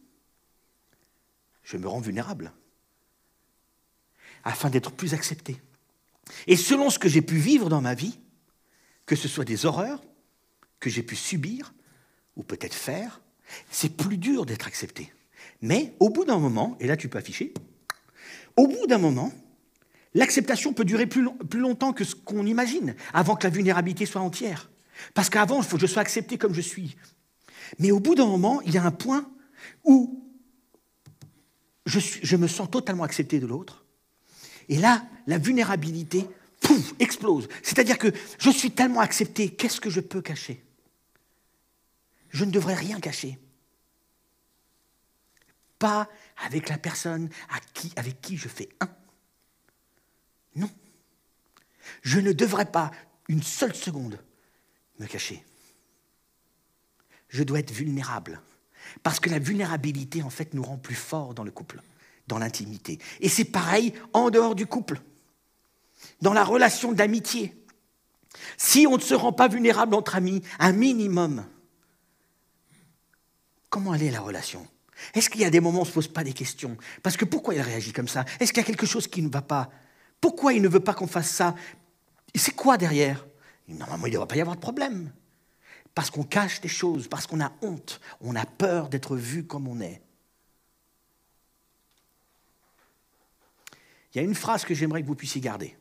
Je 1.62 1.78
me 1.78 1.88
rends 1.88 2.00
vulnérable 2.00 2.52
afin 4.44 4.68
d'être 4.68 4.92
plus 4.92 5.14
accepté. 5.14 5.58
Et 6.46 6.56
selon 6.56 6.90
ce 6.90 6.98
que 6.98 7.08
j'ai 7.08 7.22
pu 7.22 7.36
vivre 7.36 7.70
dans 7.70 7.80
ma 7.80 7.94
vie, 7.94 8.18
que 9.06 9.16
ce 9.16 9.26
soit 9.26 9.46
des 9.46 9.64
horreurs 9.64 10.02
que 10.80 10.90
j'ai 10.90 11.02
pu 11.02 11.16
subir 11.16 11.72
ou 12.36 12.42
peut-être 12.42 12.74
faire, 12.74 13.22
c'est 13.70 13.96
plus 13.96 14.18
dur 14.18 14.44
d'être 14.44 14.66
accepté. 14.66 15.10
Mais 15.62 15.94
au 15.98 16.10
bout 16.10 16.26
d'un 16.26 16.38
moment, 16.38 16.76
et 16.78 16.86
là 16.86 16.98
tu 16.98 17.08
peux 17.08 17.18
afficher, 17.18 17.54
au 18.56 18.66
bout 18.66 18.86
d'un 18.86 18.98
moment, 18.98 19.32
l'acceptation 20.14 20.72
peut 20.72 20.84
durer 20.84 21.06
plus, 21.06 21.26
longtemps 21.54 21.92
que 21.92 22.04
ce 22.04 22.14
qu'on 22.14 22.46
imagine, 22.46 22.94
avant 23.12 23.36
que 23.36 23.44
la 23.44 23.50
vulnérabilité 23.50 24.06
soit 24.06 24.20
entière. 24.20 24.70
Parce 25.14 25.30
qu'avant, 25.30 25.58
il 25.58 25.64
faut 25.64 25.76
que 25.76 25.82
je 25.82 25.86
sois 25.86 26.02
accepté 26.02 26.38
comme 26.38 26.54
je 26.54 26.60
suis. 26.60 26.96
Mais 27.78 27.90
au 27.90 28.00
bout 28.00 28.14
d'un 28.14 28.26
moment, 28.26 28.60
il 28.62 28.72
y 28.72 28.78
a 28.78 28.84
un 28.84 28.90
point 28.90 29.30
où 29.84 30.24
je, 31.86 32.36
me 32.36 32.46
sens 32.46 32.70
totalement 32.70 33.04
accepté 33.04 33.38
de 33.38 33.46
l'autre. 33.46 33.84
Et 34.68 34.76
là, 34.76 35.04
la 35.26 35.38
vulnérabilité, 35.38 36.26
explose. 36.98 37.48
C'est-à-dire 37.62 37.96
que 37.96 38.08
je 38.38 38.50
suis 38.50 38.72
tellement 38.72 39.00
accepté, 39.00 39.50
qu'est-ce 39.50 39.80
que 39.80 39.88
je 39.88 40.00
peux 40.00 40.20
cacher? 40.20 40.62
Je 42.30 42.44
ne 42.44 42.50
devrais 42.50 42.74
rien 42.74 43.00
cacher 43.00 43.38
pas 45.78 46.08
avec 46.44 46.68
la 46.68 46.78
personne 46.78 47.30
avec 47.96 48.20
qui 48.20 48.36
je 48.36 48.48
fais 48.48 48.68
un. 48.80 48.88
Non. 50.58 50.70
Je 52.02 52.20
ne 52.20 52.32
devrais 52.32 52.70
pas 52.70 52.90
une 53.28 53.42
seule 53.42 53.74
seconde 53.74 54.18
me 54.98 55.06
cacher. 55.06 55.44
Je 57.28 57.42
dois 57.42 57.60
être 57.60 57.72
vulnérable. 57.72 58.40
Parce 59.02 59.20
que 59.20 59.30
la 59.30 59.38
vulnérabilité, 59.38 60.22
en 60.22 60.30
fait, 60.30 60.54
nous 60.54 60.62
rend 60.62 60.78
plus 60.78 60.94
forts 60.94 61.34
dans 61.34 61.44
le 61.44 61.50
couple, 61.50 61.80
dans 62.26 62.38
l'intimité. 62.38 62.98
Et 63.20 63.28
c'est 63.28 63.44
pareil 63.44 63.92
en 64.12 64.30
dehors 64.30 64.54
du 64.54 64.66
couple, 64.66 65.00
dans 66.22 66.32
la 66.32 66.44
relation 66.44 66.92
d'amitié. 66.92 67.54
Si 68.56 68.86
on 68.86 68.96
ne 68.96 69.02
se 69.02 69.14
rend 69.14 69.32
pas 69.32 69.48
vulnérable 69.48 69.94
entre 69.94 70.16
amis, 70.16 70.42
un 70.58 70.72
minimum, 70.72 71.46
comment 73.68 73.92
aller 73.92 74.10
la 74.10 74.20
relation? 74.20 74.66
Est-ce 75.14 75.30
qu'il 75.30 75.42
y 75.42 75.44
a 75.44 75.50
des 75.50 75.60
moments 75.60 75.80
où 75.80 75.82
on 75.82 75.84
ne 75.84 75.88
se 75.88 75.94
pose 75.94 76.08
pas 76.08 76.24
des 76.24 76.32
questions? 76.32 76.76
Parce 77.02 77.16
que 77.16 77.24
pourquoi 77.24 77.54
il 77.54 77.60
réagit 77.60 77.92
comme 77.92 78.08
ça? 78.08 78.24
Est-ce 78.40 78.52
qu'il 78.52 78.62
y 78.62 78.64
a 78.64 78.66
quelque 78.66 78.86
chose 78.86 79.06
qui 79.06 79.22
ne 79.22 79.28
va 79.28 79.42
pas? 79.42 79.70
Pourquoi 80.20 80.52
il 80.52 80.62
ne 80.62 80.68
veut 80.68 80.80
pas 80.80 80.94
qu'on 80.94 81.06
fasse 81.06 81.30
ça? 81.30 81.54
C'est 82.34 82.54
quoi 82.54 82.76
derrière? 82.76 83.26
Normalement, 83.68 84.06
il 84.06 84.10
ne 84.10 84.14
devrait 84.14 84.28
pas 84.28 84.36
y 84.36 84.40
avoir 84.40 84.56
de 84.56 84.60
problème. 84.60 85.12
Parce 85.94 86.10
qu'on 86.10 86.24
cache 86.24 86.60
des 86.60 86.68
choses, 86.68 87.08
parce 87.08 87.26
qu'on 87.26 87.40
a 87.40 87.52
honte, 87.62 88.00
on 88.20 88.36
a 88.36 88.46
peur 88.46 88.88
d'être 88.88 89.16
vu 89.16 89.44
comme 89.44 89.68
on 89.68 89.80
est. 89.80 90.00
Il 94.12 94.18
y 94.18 94.20
a 94.20 94.22
une 94.22 94.34
phrase 94.34 94.64
que 94.64 94.74
j'aimerais 94.74 95.02
que 95.02 95.06
vous 95.06 95.14
puissiez 95.14 95.40
garder 95.40 95.76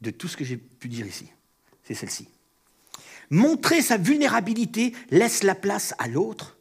de 0.00 0.10
tout 0.10 0.28
ce 0.28 0.36
que 0.36 0.44
j'ai 0.44 0.56
pu 0.56 0.88
dire 0.88 1.06
ici. 1.06 1.30
C'est 1.82 1.94
celle-ci. 1.94 2.28
Montrer 3.30 3.82
sa 3.82 3.96
vulnérabilité 3.96 4.94
laisse 5.10 5.42
la 5.42 5.54
place 5.54 5.94
à 5.98 6.08
l'autre 6.08 6.56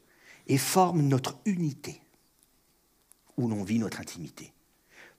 et 0.48 0.58
forme 0.58 1.02
notre 1.02 1.38
unité, 1.46 2.02
où 3.38 3.48
l'on 3.48 3.64
vit 3.64 3.80
notre 3.80 4.02
intimité. 4.02 4.54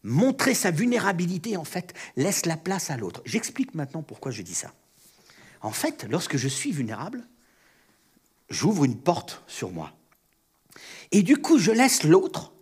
Montrer 0.02 0.54
sa 0.54 0.70
vulnérabilité, 0.70 1.56
en 1.56 1.64
fait, 1.64 1.94
laisse 2.16 2.46
la 2.46 2.56
place 2.56 2.90
à 2.90 2.96
l'autre. 2.96 3.22
J'explique 3.24 3.74
maintenant 3.74 4.02
pourquoi 4.02 4.30
je 4.30 4.42
dis 4.42 4.54
ça. 4.54 4.72
En 5.61 5.72
fait, 5.72 6.06
lorsque 6.08 6.37
je 6.37 6.48
suis 6.48 6.70
vulnérable, 6.70 7.26
j'ouvre 8.48 8.84
une 8.84 8.98
porte 8.98 9.42
sur 9.46 9.70
moi. 9.70 9.92
Et 11.11 11.22
du 11.22 11.37
coup, 11.37 11.58
je 11.58 11.72
laisse 11.72 12.04
l'autre 12.04 12.52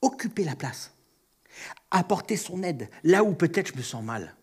occuper 0.00 0.44
la 0.44 0.56
place, 0.56 0.94
apporter 1.90 2.36
son 2.36 2.62
aide 2.62 2.88
là 3.02 3.24
où 3.24 3.34
peut-être 3.34 3.72
je 3.72 3.76
me 3.76 3.82
sens 3.82 4.02
mal. 4.02 4.34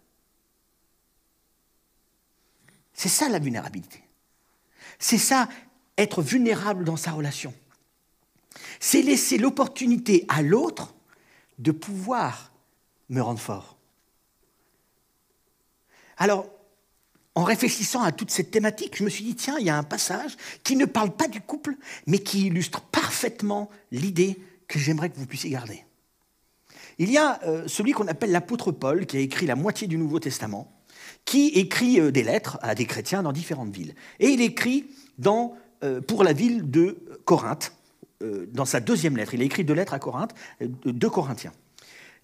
C'est 2.93 3.09
ça 3.09 3.29
la 3.29 3.39
vulnérabilité. 3.39 4.03
C'est 4.99 5.17
ça 5.17 5.49
être 5.97 6.21
vulnérable 6.21 6.83
dans 6.83 6.97
sa 6.97 7.11
relation. 7.11 7.53
C'est 8.79 9.01
laisser 9.01 9.37
l'opportunité 9.37 10.25
à 10.27 10.41
l'autre 10.41 10.93
de 11.63 11.71
pouvoir 11.71 12.51
me 13.09 13.21
rendre 13.21 13.39
fort. 13.39 13.77
Alors, 16.17 16.47
en 17.35 17.43
réfléchissant 17.43 18.03
à 18.03 18.11
toute 18.11 18.29
cette 18.29 18.51
thématique, 18.51 18.97
je 18.97 19.03
me 19.03 19.09
suis 19.09 19.23
dit, 19.23 19.35
tiens, 19.35 19.55
il 19.59 19.65
y 19.65 19.69
a 19.69 19.77
un 19.77 19.83
passage 19.83 20.37
qui 20.63 20.75
ne 20.75 20.85
parle 20.85 21.11
pas 21.11 21.27
du 21.27 21.41
couple, 21.41 21.75
mais 22.05 22.19
qui 22.19 22.47
illustre 22.47 22.81
parfaitement 22.81 23.69
l'idée 23.91 24.39
que 24.67 24.77
j'aimerais 24.77 25.09
que 25.09 25.17
vous 25.17 25.25
puissiez 25.25 25.49
garder. 25.49 25.83
Il 26.99 27.09
y 27.09 27.17
a 27.17 27.41
euh, 27.43 27.67
celui 27.67 27.93
qu'on 27.93 28.07
appelle 28.07 28.31
l'apôtre 28.31 28.71
Paul, 28.71 29.07
qui 29.07 29.17
a 29.17 29.19
écrit 29.19 29.47
la 29.47 29.55
moitié 29.55 29.87
du 29.87 29.97
Nouveau 29.97 30.19
Testament, 30.19 30.71
qui 31.25 31.47
écrit 31.47 31.99
euh, 31.99 32.11
des 32.11 32.23
lettres 32.23 32.59
à 32.61 32.75
des 32.75 32.85
chrétiens 32.85 33.23
dans 33.23 33.31
différentes 33.31 33.73
villes. 33.73 33.95
Et 34.19 34.29
il 34.29 34.41
écrit 34.41 34.85
euh, 35.25 36.01
pour 36.01 36.23
la 36.23 36.33
ville 36.33 36.69
de 36.69 37.19
Corinthe, 37.25 37.73
dans 38.51 38.65
sa 38.65 38.79
deuxième 38.79 39.17
lettre. 39.17 39.33
Il 39.33 39.41
a 39.41 39.45
écrit 39.45 39.63
deux 39.63 39.73
lettres 39.73 39.93
à 39.93 39.99
Corinthe, 39.99 40.33
euh, 40.61 40.67
deux 40.85 41.09
Corinthiens. 41.09 41.51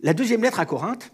La 0.01 0.13
deuxième 0.13 0.41
lettre 0.41 0.59
à 0.59 0.65
Corinthe, 0.65 1.11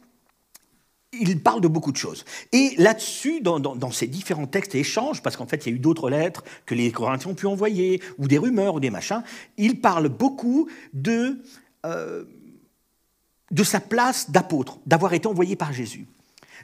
il 1.14 1.42
parle 1.42 1.62
de 1.62 1.68
beaucoup 1.68 1.92
de 1.92 1.98
choses. 1.98 2.26
Et 2.52 2.74
là-dessus, 2.78 3.42
dans, 3.42 3.92
ces 3.92 4.08
différents 4.08 4.48
textes 4.48 4.76
et 4.76 4.80
échanges, 4.80 5.22
parce 5.22 5.38
qu'en 5.38 5.48
fait, 5.48 5.66
il 5.66 5.70
y 5.70 5.72
a 5.74 5.76
eu 5.76 5.80
d'autres 5.80 6.10
lettres 6.10 6.44
que 6.66 6.76
les 6.76 6.92
Corinthiens 6.92 7.32
ont 7.32 7.36
pu 7.36 7.48
envoyer, 7.48 8.02
ou 8.18 8.28
des 8.28 8.38
rumeurs, 8.38 8.76
ou 8.76 8.80
des 8.80 8.90
machins, 8.90 9.24
il 9.58 9.80
parle 9.80 10.10
beaucoup 10.10 10.68
de, 10.94 11.42
de 11.84 13.64
sa 13.64 13.80
place 13.80 14.30
d'apôtre, 14.30 14.80
d'avoir 14.86 15.14
été 15.14 15.28
envoyé 15.28 15.56
par 15.56 15.72
Jésus, 15.72 16.06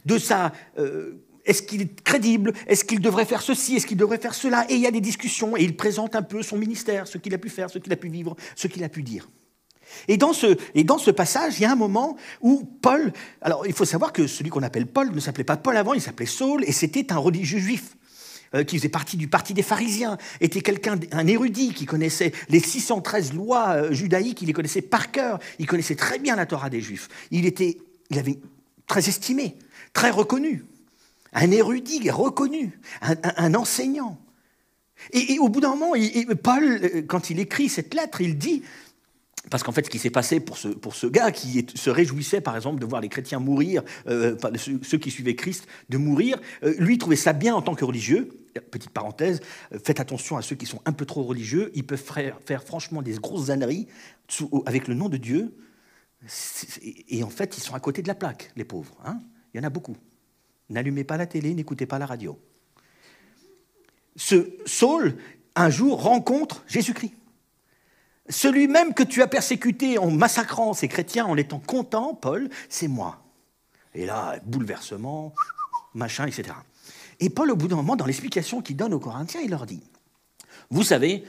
de 0.05 0.17
sa 0.17 0.51
est-ce 1.45 1.61
qu'il 1.61 1.81
est 1.81 2.03
crédible? 2.03 2.53
Est-ce 2.67 2.85
qu'il 2.85 2.99
devrait 2.99 3.25
faire 3.25 3.41
ceci? 3.41 3.75
Est-ce 3.75 3.87
qu'il 3.87 3.97
devrait 3.97 4.19
faire 4.19 4.33
cela? 4.33 4.65
Et 4.69 4.75
il 4.75 4.81
y 4.81 4.87
a 4.87 4.91
des 4.91 5.01
discussions 5.01 5.57
et 5.57 5.63
il 5.63 5.75
présente 5.75 6.15
un 6.15 6.21
peu 6.21 6.43
son 6.43 6.57
ministère, 6.57 7.07
ce 7.07 7.17
qu'il 7.17 7.33
a 7.33 7.37
pu 7.37 7.49
faire, 7.49 7.69
ce 7.69 7.79
qu'il 7.79 7.91
a 7.91 7.95
pu 7.95 8.09
vivre, 8.09 8.35
ce 8.55 8.67
qu'il 8.67 8.83
a 8.83 8.89
pu 8.89 9.03
dire. 9.03 9.27
Et 10.07 10.17
dans, 10.17 10.33
ce, 10.33 10.57
et 10.73 10.83
dans 10.83 10.97
ce 10.97 11.11
passage, 11.11 11.59
il 11.59 11.63
y 11.63 11.65
a 11.65 11.71
un 11.71 11.75
moment 11.75 12.15
où 12.41 12.63
Paul, 12.81 13.11
alors 13.41 13.67
il 13.67 13.73
faut 13.73 13.85
savoir 13.85 14.13
que 14.13 14.27
celui 14.27 14.49
qu'on 14.49 14.63
appelle 14.63 14.87
Paul 14.87 15.11
ne 15.13 15.19
s'appelait 15.19 15.43
pas 15.43 15.57
Paul 15.57 15.75
avant, 15.75 15.93
il 15.93 16.01
s'appelait 16.01 16.25
Saul, 16.25 16.63
et 16.65 16.71
c'était 16.71 17.11
un 17.11 17.17
religieux 17.17 17.59
juif 17.59 17.97
euh, 18.55 18.63
qui 18.63 18.77
faisait 18.77 18.89
partie 18.89 19.17
du 19.17 19.27
parti 19.27 19.53
des 19.53 19.63
pharisiens, 19.63 20.17
était 20.39 20.61
quelqu'un, 20.61 20.97
un 21.11 21.27
érudit 21.27 21.73
qui 21.73 21.85
connaissait 21.85 22.31
les 22.49 22.59
613 22.59 23.33
lois 23.33 23.69
euh, 23.69 23.91
judaïques, 23.91 24.41
il 24.41 24.47
les 24.47 24.53
connaissait 24.53 24.81
par 24.81 25.11
cœur, 25.11 25.39
il 25.59 25.67
connaissait 25.67 25.95
très 25.95 26.19
bien 26.19 26.35
la 26.35 26.45
Torah 26.45 26.69
des 26.69 26.81
juifs. 26.81 27.09
Il 27.31 27.45
était, 27.45 27.77
il 28.09 28.19
avait 28.19 28.39
très 28.87 29.09
estimé, 29.09 29.57
très 29.93 30.09
reconnu 30.09 30.63
un 31.33 31.51
érudit 31.51 32.09
reconnu, 32.09 32.79
un, 33.01 33.53
enseignant. 33.55 34.19
Et, 35.13 35.39
au 35.39 35.49
bout 35.49 35.61
d'un 35.61 35.75
moment, 35.75 35.93
Paul, 36.43 36.63
euh, 36.63 37.01
quand 37.07 37.29
il 37.29 37.39
écrit 37.39 37.69
cette 37.69 37.93
lettre, 37.93 38.21
il 38.21 38.37
dit, 38.37 38.63
parce 39.49 39.63
qu'en 39.63 39.71
fait, 39.71 39.85
ce 39.85 39.89
qui 39.89 39.97
s'est 39.97 40.11
passé 40.11 40.39
pour 40.39 40.57
ce, 40.57 40.67
pour 40.67 40.93
ce 40.93 41.07
gars 41.07 41.31
qui 41.31 41.65
se 41.73 41.89
réjouissait, 41.89 42.41
par 42.41 42.55
exemple, 42.55 42.79
de 42.79 42.85
voir 42.85 43.01
les 43.01 43.09
chrétiens 43.09 43.39
mourir, 43.39 43.81
euh, 44.07 44.35
ceux, 44.83 44.97
qui 44.97 45.09
suivaient 45.09 45.35
Christ, 45.35 45.67
de 45.89 45.97
mourir, 45.97 46.39
euh, 46.63 46.75
lui 46.77 46.97
trouvait 46.97 47.15
ça 47.15 47.33
bien 47.33 47.55
en 47.55 47.61
tant 47.61 47.73
que 47.73 47.85
religieux. 47.85 48.29
Petite 48.69 48.91
parenthèse, 48.91 49.39
faites 49.83 50.01
attention 50.01 50.35
à 50.35 50.41
ceux 50.41 50.57
qui 50.57 50.65
sont 50.65 50.81
un 50.85 50.91
peu 50.91 51.05
trop 51.05 51.23
religieux, 51.23 51.71
ils 51.73 51.85
peuvent 51.85 52.03
faire, 52.03 52.37
faire 52.45 52.63
franchement 52.63 53.01
des 53.01 53.13
grosses 53.13 53.49
âneries 53.49 53.87
avec 54.65 54.89
le 54.89 54.93
nom 54.93 55.07
de 55.07 55.15
Dieu, 55.15 55.55
et 57.07 57.23
en 57.23 57.29
fait, 57.29 57.57
ils 57.57 57.61
sont 57.61 57.73
à 57.73 57.79
côté 57.79 58.01
de 58.01 58.07
la 58.07 58.15
plaque, 58.15 58.51
les 58.55 58.63
pauvres. 58.63 58.95
Hein 59.05 59.19
Il 59.53 59.57
y 59.57 59.59
en 59.61 59.63
a 59.63 59.69
beaucoup. 59.69 59.95
N'allumez 60.71 61.03
pas 61.03 61.17
la 61.17 61.27
télé, 61.27 61.53
n'écoutez 61.53 61.85
pas 61.85 61.99
la 61.99 62.05
radio. 62.05 62.39
Ce 64.15 64.49
Saul, 64.65 65.17
un 65.55 65.69
jour, 65.69 66.01
rencontre 66.01 66.63
Jésus-Christ. 66.67 67.13
Celui 68.29 68.67
même 68.67 68.93
que 68.93 69.03
tu 69.03 69.21
as 69.21 69.27
persécuté 69.27 69.97
en 69.97 70.09
massacrant 70.09 70.73
ces 70.73 70.87
chrétiens, 70.87 71.25
en 71.25 71.35
étant 71.35 71.59
content, 71.59 72.13
Paul, 72.13 72.49
c'est 72.69 72.87
moi. 72.87 73.23
Et 73.93 74.05
là, 74.05 74.39
bouleversement, 74.45 75.33
machin, 75.93 76.25
etc. 76.25 76.55
Et 77.19 77.29
Paul, 77.29 77.51
au 77.51 77.55
bout 77.55 77.67
d'un 77.67 77.75
moment, 77.75 77.97
dans 77.97 78.05
l'explication 78.05 78.61
qu'il 78.61 78.77
donne 78.77 78.93
aux 78.93 78.99
Corinthiens, 78.99 79.41
il 79.43 79.51
leur 79.51 79.65
dit, 79.65 79.83
vous 80.69 80.83
savez, 80.83 81.25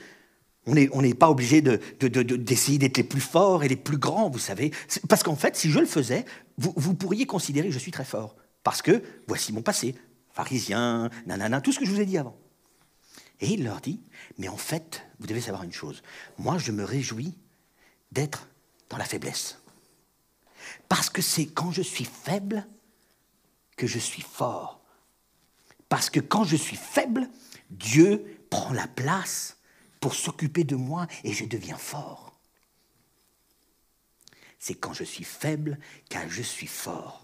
on 0.65 1.01
n'est 1.01 1.13
pas 1.13 1.29
obligé 1.29 1.61
d'essayer 1.61 2.77
d'être 2.77 2.97
les 2.97 3.03
plus 3.03 3.19
forts 3.19 3.65
et 3.65 3.67
les 3.67 3.75
plus 3.75 3.97
grands, 3.97 4.29
vous 4.29 4.39
savez. 4.39 4.71
Parce 5.09 5.23
qu'en 5.23 5.35
fait, 5.35 5.57
si 5.57 5.69
je 5.69 5.79
le 5.79 5.85
faisais, 5.85 6.23
vous, 6.57 6.73
vous, 6.77 6.93
pourriez 6.93 7.25
considérer 7.25 7.67
que 7.67 7.73
je 7.73 7.79
suis 7.79 7.91
très 7.91 8.05
fort. 8.05 8.37
Parce 8.63 8.81
que 8.81 9.03
voici 9.27 9.51
mon 9.53 9.61
passé, 9.61 9.95
pharisien, 10.33 11.09
nanana, 11.25 11.61
tout 11.61 11.71
ce 11.71 11.79
que 11.79 11.85
je 11.85 11.91
vous 11.91 12.01
ai 12.01 12.05
dit 12.05 12.17
avant. 12.17 12.37
Et 13.39 13.51
il 13.51 13.63
leur 13.63 13.81
dit, 13.81 14.01
mais 14.37 14.47
en 14.47 14.57
fait, 14.57 15.05
vous 15.19 15.27
devez 15.27 15.41
savoir 15.41 15.63
une 15.63 15.73
chose, 15.73 16.01
moi 16.37 16.57
je 16.57 16.71
me 16.71 16.83
réjouis 16.83 17.35
d'être 18.11 18.47
dans 18.89 18.97
la 18.97 19.05
faiblesse. 19.05 19.59
Parce 20.87 21.09
que 21.09 21.21
c'est 21.21 21.47
quand 21.47 21.71
je 21.71 21.81
suis 21.81 22.05
faible 22.05 22.65
que 23.75 23.87
je 23.87 23.99
suis 23.99 24.21
fort. 24.21 24.81
Parce 25.89 26.09
que 26.09 26.19
quand 26.19 26.43
je 26.43 26.55
suis 26.55 26.77
faible, 26.77 27.27
Dieu 27.69 28.45
prend 28.49 28.71
la 28.73 28.87
place 28.87 29.57
pour 29.99 30.15
s'occuper 30.15 30.63
de 30.63 30.75
moi 30.75 31.07
et 31.23 31.33
je 31.33 31.45
deviens 31.45 31.77
fort. 31.77 32.39
C'est 34.59 34.75
quand 34.75 34.93
je 34.93 35.03
suis 35.03 35.23
faible 35.23 35.79
que 36.09 36.17
je 36.29 36.41
suis 36.41 36.67
fort. 36.67 37.22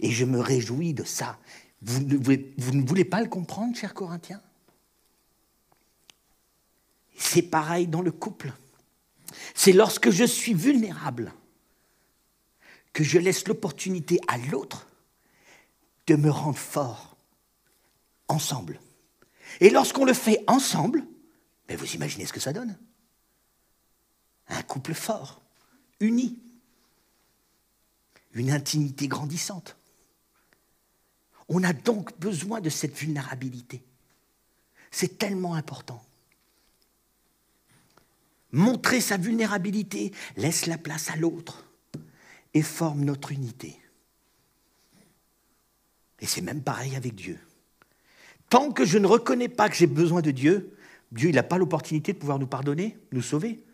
Et 0.00 0.10
je 0.10 0.24
me 0.24 0.40
réjouis 0.40 0.94
de 0.94 1.04
ça. 1.04 1.38
Vous 1.82 2.00
ne, 2.00 2.86
voulez 2.86 3.04
pas 3.04 3.20
le 3.20 3.28
comprendre, 3.28 3.76
chers 3.76 3.94
Corinthiens? 3.94 4.42
C'est 7.16 7.42
pareil 7.42 7.86
dans 7.86 8.02
le 8.02 8.12
couple. 8.12 8.52
C'est 9.54 9.72
lorsque 9.72 10.10
je 10.10 10.24
suis 10.24 10.54
vulnérable 10.54 11.32
que 12.92 13.04
je 13.04 13.18
laisse 13.18 13.46
l'opportunité 13.46 14.20
à 14.26 14.36
l'autre 14.38 14.88
de 16.06 16.16
me 16.16 16.30
rendre 16.30 16.58
fort 16.58 17.16
ensemble. 18.28 18.80
Et 19.60 19.70
lorsqu'on 19.70 20.04
le 20.04 20.14
fait 20.14 20.42
ensemble, 20.46 21.06
mais 21.68 21.76
vous 21.76 21.94
imaginez 21.94 22.26
ce 22.26 22.32
que 22.32 22.40
ça 22.40 22.52
donne 22.52 22.78
Un 24.48 24.62
couple 24.62 24.94
fort, 24.94 25.42
uni, 26.00 26.38
une 28.34 28.50
intimité 28.50 29.08
grandissante. 29.08 29.76
On 31.48 31.64
a 31.64 31.72
donc 31.72 32.18
besoin 32.18 32.60
de 32.60 32.70
cette 32.70 32.96
vulnérabilité. 32.96 33.82
C'est 34.90 35.18
tellement 35.18 35.54
important. 35.54 36.04
Montrer 38.52 39.00
sa 39.00 39.16
vulnérabilité 39.16 40.12
laisse 40.36 40.66
la 40.66 40.78
place 40.78 41.10
à 41.10 41.16
l'autre 41.16 41.64
et 42.54 42.62
forme 42.62 43.04
notre 43.04 43.32
unité. 43.32 43.80
Et 46.20 46.26
c'est 46.26 46.40
même 46.40 46.62
pareil 46.62 46.96
avec 46.96 47.14
Dieu. 47.14 47.38
Tant 48.48 48.72
que 48.72 48.84
je 48.84 48.98
ne 48.98 49.06
reconnais 49.06 49.48
pas 49.48 49.68
que 49.68 49.76
j'ai 49.76 49.86
besoin 49.86 50.20
de 50.22 50.32
Dieu, 50.32 50.76
Dieu 51.12 51.30
n'a 51.30 51.42
pas 51.42 51.58
l'opportunité 51.58 52.12
de 52.12 52.18
pouvoir 52.18 52.38
nous 52.38 52.46
pardonner, 52.46 52.98
nous 53.12 53.22
sauver. 53.22 53.64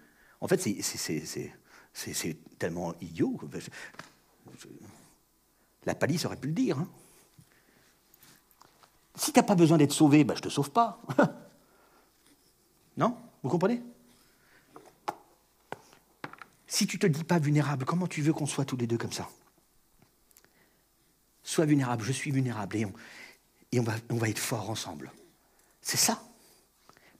En 0.40 0.48
fait, 0.48 0.60
c'est 1.92 2.36
tellement 2.58 2.94
idiot. 3.00 3.40
La 5.84 5.94
palisse 5.94 6.24
aurait 6.24 6.36
pu 6.36 6.48
le 6.48 6.54
dire. 6.54 6.78
Hein. 6.78 6.88
Si 9.14 9.32
tu 9.32 9.38
n'as 9.38 9.44
pas 9.44 9.54
besoin 9.54 9.78
d'être 9.78 9.92
sauvé, 9.92 10.24
ben, 10.24 10.34
je 10.34 10.40
ne 10.40 10.44
te 10.44 10.48
sauve 10.48 10.70
pas. 10.70 11.00
non? 12.96 13.16
Vous 13.42 13.48
comprenez? 13.48 13.82
Si 16.66 16.86
tu 16.86 16.98
te 16.98 17.06
dis 17.06 17.24
pas 17.24 17.38
vulnérable, 17.38 17.84
comment 17.84 18.06
tu 18.06 18.20
veux 18.20 18.32
qu'on 18.32 18.46
soit 18.46 18.64
tous 18.64 18.76
les 18.76 18.86
deux 18.86 18.98
comme 18.98 19.12
ça? 19.12 19.28
Sois 21.42 21.64
vulnérable, 21.64 22.04
je 22.04 22.12
suis 22.12 22.32
vulnérable, 22.32 22.76
et 22.76 23.80
on, 23.80 23.82
va, 23.82 23.94
on 24.10 24.16
va 24.16 24.28
être 24.28 24.38
forts 24.38 24.68
ensemble. 24.68 25.12
C'est 25.80 25.96
ça 25.96 26.20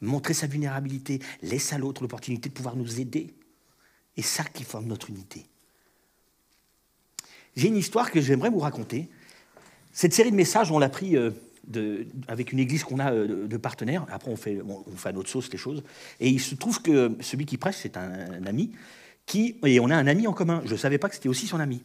montrer 0.00 0.34
sa 0.34 0.46
vulnérabilité, 0.46 1.20
laisse 1.42 1.72
à 1.72 1.78
l'autre 1.78 2.02
l'opportunité 2.02 2.48
de 2.48 2.54
pouvoir 2.54 2.76
nous 2.76 3.00
aider. 3.00 3.34
Et 4.16 4.22
ça 4.22 4.44
qui 4.44 4.64
forme 4.64 4.86
notre 4.86 5.10
unité. 5.10 5.46
J'ai 7.56 7.68
une 7.68 7.76
histoire 7.76 8.10
que 8.10 8.20
j'aimerais 8.20 8.50
vous 8.50 8.58
raconter. 8.58 9.08
Cette 9.92 10.12
série 10.12 10.30
de 10.30 10.36
messages, 10.36 10.70
on 10.70 10.78
l'a 10.78 10.88
pris 10.90 11.16
euh, 11.16 11.30
avec 12.28 12.52
une 12.52 12.58
église 12.58 12.84
qu'on 12.84 12.98
a 12.98 13.12
euh, 13.12 13.46
de, 13.46 13.56
partenaires. 13.56 14.06
Après, 14.10 14.30
on 14.30 14.36
fait, 14.36 14.60
on, 14.60 14.84
fait 14.96 15.08
à 15.08 15.12
notre 15.12 15.30
sauce 15.30 15.50
les 15.50 15.58
choses. 15.58 15.82
Et 16.20 16.28
il 16.28 16.40
se 16.40 16.54
trouve 16.54 16.82
que 16.82 17.16
celui 17.20 17.46
qui 17.46 17.56
prêche, 17.56 17.76
c'est 17.76 17.96
un, 17.96 18.44
ami. 18.44 18.72
Qui, 19.24 19.56
et 19.64 19.80
on 19.80 19.90
a 19.90 19.96
un 19.96 20.06
ami 20.06 20.26
en 20.26 20.32
commun. 20.32 20.62
Je 20.66 20.72
ne 20.72 20.76
savais 20.76 20.98
pas 20.98 21.08
que 21.08 21.14
c'était 21.14 21.28
aussi 21.28 21.46
son 21.46 21.58
ami. 21.58 21.82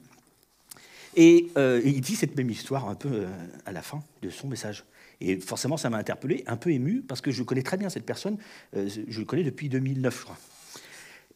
Et 1.16 1.48
euh, 1.58 1.82
il 1.84 2.02
dit 2.02 2.16
cette 2.16 2.36
même 2.38 2.50
histoire 2.50 2.88
un 2.88 2.96
peu 2.96 3.26
à 3.66 3.72
la 3.72 3.82
fin 3.82 4.04
de 4.22 4.30
son 4.30 4.48
message. 4.48 4.84
Et 5.20 5.40
forcément, 5.40 5.78
ça 5.78 5.90
m'a 5.90 5.98
interpellé, 5.98 6.44
un 6.48 6.58
peu 6.58 6.72
ému, 6.72 7.02
parce 7.02 7.22
que 7.22 7.32
je 7.32 7.44
connais 7.44 7.64
très 7.64 7.78
bien 7.78 7.90
cette 7.90 8.06
personne. 8.06 8.38
Je 8.74 9.20
le 9.20 9.26
connais 9.26 9.44
depuis 9.44 9.70
2009, 9.70 10.18
je 10.18 10.24
crois. 10.24 10.38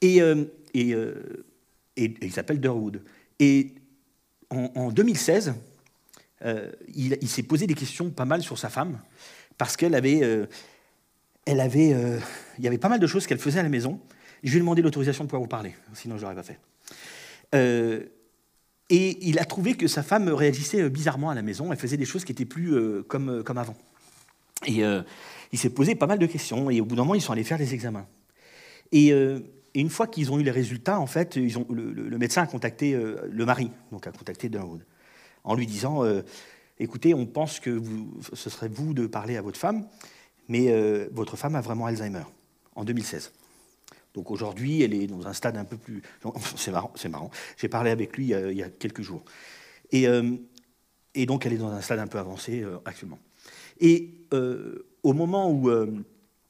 Et, 0.01 0.21
euh, 0.21 0.45
et, 0.73 2.13
il 2.21 2.31
s'appelle 2.31 2.59
Durwood. 2.59 3.01
Et 3.39 3.73
en, 4.49 4.91
2016, 4.91 5.53
il, 6.93 7.27
s'est 7.27 7.43
posé 7.43 7.67
des 7.67 7.73
questions 7.73 8.09
pas 8.09 8.25
mal 8.25 8.41
sur 8.41 8.57
sa 8.57 8.69
femme, 8.69 8.99
parce 9.57 9.75
qu'elle 9.77 9.95
avait, 9.95 10.21
elle 11.45 11.59
avait, 11.59 11.95
il 12.57 12.63
y 12.63 12.67
avait 12.67 12.77
pas 12.77 12.89
mal 12.89 12.99
de 12.99 13.07
choses 13.07 13.27
qu'elle 13.27 13.39
faisait 13.39 13.59
à 13.59 13.63
la 13.63 13.69
maison. 13.69 13.99
Je 14.43 14.51
lui 14.51 14.57
ai 14.57 14.59
demandé 14.59 14.81
l'autorisation 14.81 15.23
de 15.23 15.29
pouvoir 15.29 15.41
vous 15.41 15.47
parler, 15.47 15.75
sinon 15.93 16.17
je 16.17 16.21
l'aurais 16.21 16.35
pas 16.35 16.43
fait. 16.43 16.59
Et 18.89 19.17
il 19.27 19.39
a 19.39 19.45
trouvé 19.45 19.73
que 19.73 19.87
sa 19.87 20.03
femme 20.03 20.29
réagissait 20.29 20.81
euh, 20.81 20.89
bizarrement 20.89 21.31
à 21.31 21.35
la 21.35 21.41
maison, 21.41 21.71
elle 21.71 21.77
faisait 21.79 21.97
des 21.97 22.05
choses 22.05 22.23
qui 22.23 22.31
étaient 22.31 22.45
plus 22.45 22.75
euh, 22.75 23.03
comme, 23.07 23.29
euh, 23.29 23.43
comme 23.43 23.57
avant. 23.57 23.75
Et 24.67 24.81
il 25.51 25.59
s'est 25.59 25.69
posé 25.69 25.93
pas 25.93 26.07
mal 26.07 26.17
de 26.17 26.25
questions, 26.25 26.71
et 26.71 26.81
au 26.81 26.85
bout 26.85 26.95
d'un 26.95 27.03
moment, 27.03 27.13
ils 27.13 27.21
sont 27.21 27.33
allés 27.33 27.43
faire 27.43 27.59
des 27.59 27.75
examens. 27.75 28.07
Et, 28.91 29.13
une 29.81 29.89
fois 29.89 30.07
qu'ils 30.07 30.31
ont 30.31 30.39
eu 30.39 30.43
les 30.43 30.51
résultats, 30.51 30.99
en 30.99 31.07
fait, 31.07 31.35
le, 31.35 32.17
médecin 32.17 32.41
a 32.41 32.47
contacté 32.47 32.93
le 32.93 33.45
mari, 33.45 33.71
donc 33.91 34.07
a 34.07 34.11
contacté 34.11 34.49
Dunwood, 34.49 34.85
en 35.43 35.55
lui 35.55 35.67
disant 35.67 36.03
Écoutez, 36.79 37.13
on 37.13 37.25
pense 37.25 37.59
que 37.59 37.81
ce 38.33 38.49
serait 38.49 38.69
vous 38.69 38.93
de 38.93 39.07
parler 39.07 39.37
à 39.37 39.41
votre 39.41 39.59
femme, 39.59 39.87
mais 40.47 40.73
votre 41.11 41.35
femme 41.35 41.55
a 41.55 41.61
vraiment 41.61 41.85
Alzheimer, 41.85 42.23
en 42.75 42.83
2016. 42.83 43.31
Donc 44.15 44.31
aujourd'hui, 44.31 44.81
elle 44.81 44.93
est 44.93 45.07
dans 45.07 45.27
un 45.27 45.33
stade 45.33 45.57
un 45.57 45.65
peu 45.65 45.77
plus. 45.77 46.01
C'est 46.55 46.71
marrant. 47.09 47.29
J'ai 47.57 47.67
parlé 47.67 47.91
avec 47.91 48.17
lui 48.17 48.27
il 48.31 48.57
y 48.57 48.63
a, 48.63 48.69
quelques 48.69 49.01
jours. 49.01 49.23
Et, 49.91 50.07
euh, 50.07 50.35
et, 51.13 51.25
donc 51.25 51.45
elle 51.45 51.53
est 51.53 51.57
dans 51.57 51.71
un 51.71 51.81
stade 51.81 51.99
un 51.99 52.07
peu 52.07 52.17
avancé 52.17 52.61
euh, 52.61 52.77
actuellement. 52.85 53.19
Et 53.79 54.13
euh, 54.33 54.87
au 55.03 55.13
moment 55.13 55.51
où, 55.51 55.69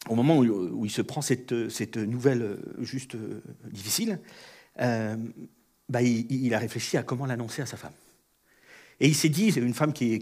au 0.10 0.16
moment 0.16 0.38
où, 0.40 0.86
il 0.86 0.92
se 0.92 1.02
prend 1.02 1.22
cette, 1.22 1.52
nouvelle 1.98 2.58
juste 2.80 3.16
difficile, 3.72 4.20
bah, 4.78 6.02
il, 6.02 6.54
a 6.54 6.60
réfléchi 6.60 6.98
à 6.98 7.04
comment 7.04 7.26
l'annoncer 7.26 7.62
à 7.62 7.66
sa 7.66 7.78
femme. 7.78 7.94
Et 9.02 9.08
il 9.08 9.16
s'est 9.16 9.30
dit, 9.30 9.52
c'est 9.52 9.60
une 9.60 9.74
femme 9.74 9.92
qui, 9.92 10.22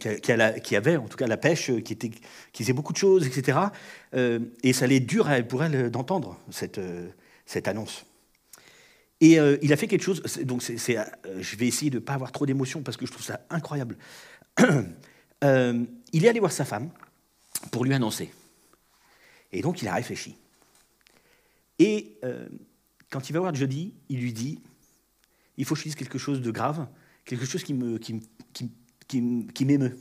avait 0.75 0.97
en 0.97 1.07
tout 1.07 1.17
cas 1.17 1.27
la 1.27 1.37
pêche, 1.37 1.71
qui, 1.83 2.11
faisait 2.53 2.73
beaucoup 2.73 2.93
de 2.93 2.97
choses, 2.97 3.27
etc. 3.27 3.59
et 4.13 4.73
ça 4.73 4.85
allait 4.85 4.97
être 4.97 5.05
dur 5.05 5.29
pour 5.47 5.63
elle 5.63 5.91
d'entendre 5.91 6.39
cette, 6.49 7.67
annonce. 7.67 8.05
Et 9.23 9.39
euh, 9.39 9.57
il 9.61 9.71
a 9.71 9.77
fait 9.77 9.87
quelque 9.87 10.03
chose, 10.03 10.21
donc 10.43 10.61
euh, 10.69 11.05
je 11.39 11.55
vais 11.55 11.65
essayer 11.65 11.89
de 11.89 11.95
ne 11.95 12.03
pas 12.03 12.13
avoir 12.13 12.33
trop 12.33 12.45
d'émotions 12.45 12.81
parce 12.81 12.97
que 12.97 13.05
je 13.05 13.11
trouve 13.11 13.23
ça 13.23 13.39
incroyable. 13.49 13.97
Euh, 15.43 15.83
il 16.13 16.23
est 16.23 16.29
allé 16.29 16.39
voir 16.39 16.53
sa 16.53 16.63
femme 16.63 16.89
pour 17.69 17.83
lui 17.83 17.93
annoncer. 17.93 18.31
Et 19.53 19.61
donc 19.61 19.81
il 19.81 19.87
a 19.87 19.93
réfléchi. 19.93 20.35
Et 21.79 22.19
quand 23.09 23.29
il 23.29 23.33
va 23.33 23.39
voir 23.39 23.55
jeudi, 23.55 23.93
il 24.09 24.19
lui 24.19 24.33
dit, 24.33 24.59
il 25.57 25.65
faut 25.65 25.75
que 25.75 25.79
je 25.79 25.85
dise 25.85 25.95
quelque 25.95 26.17
chose 26.17 26.41
de 26.41 26.51
grave, 26.51 26.87
quelque 27.25 27.45
chose 27.45 27.63
qui 27.63 27.73
m'émeut. 29.65 29.97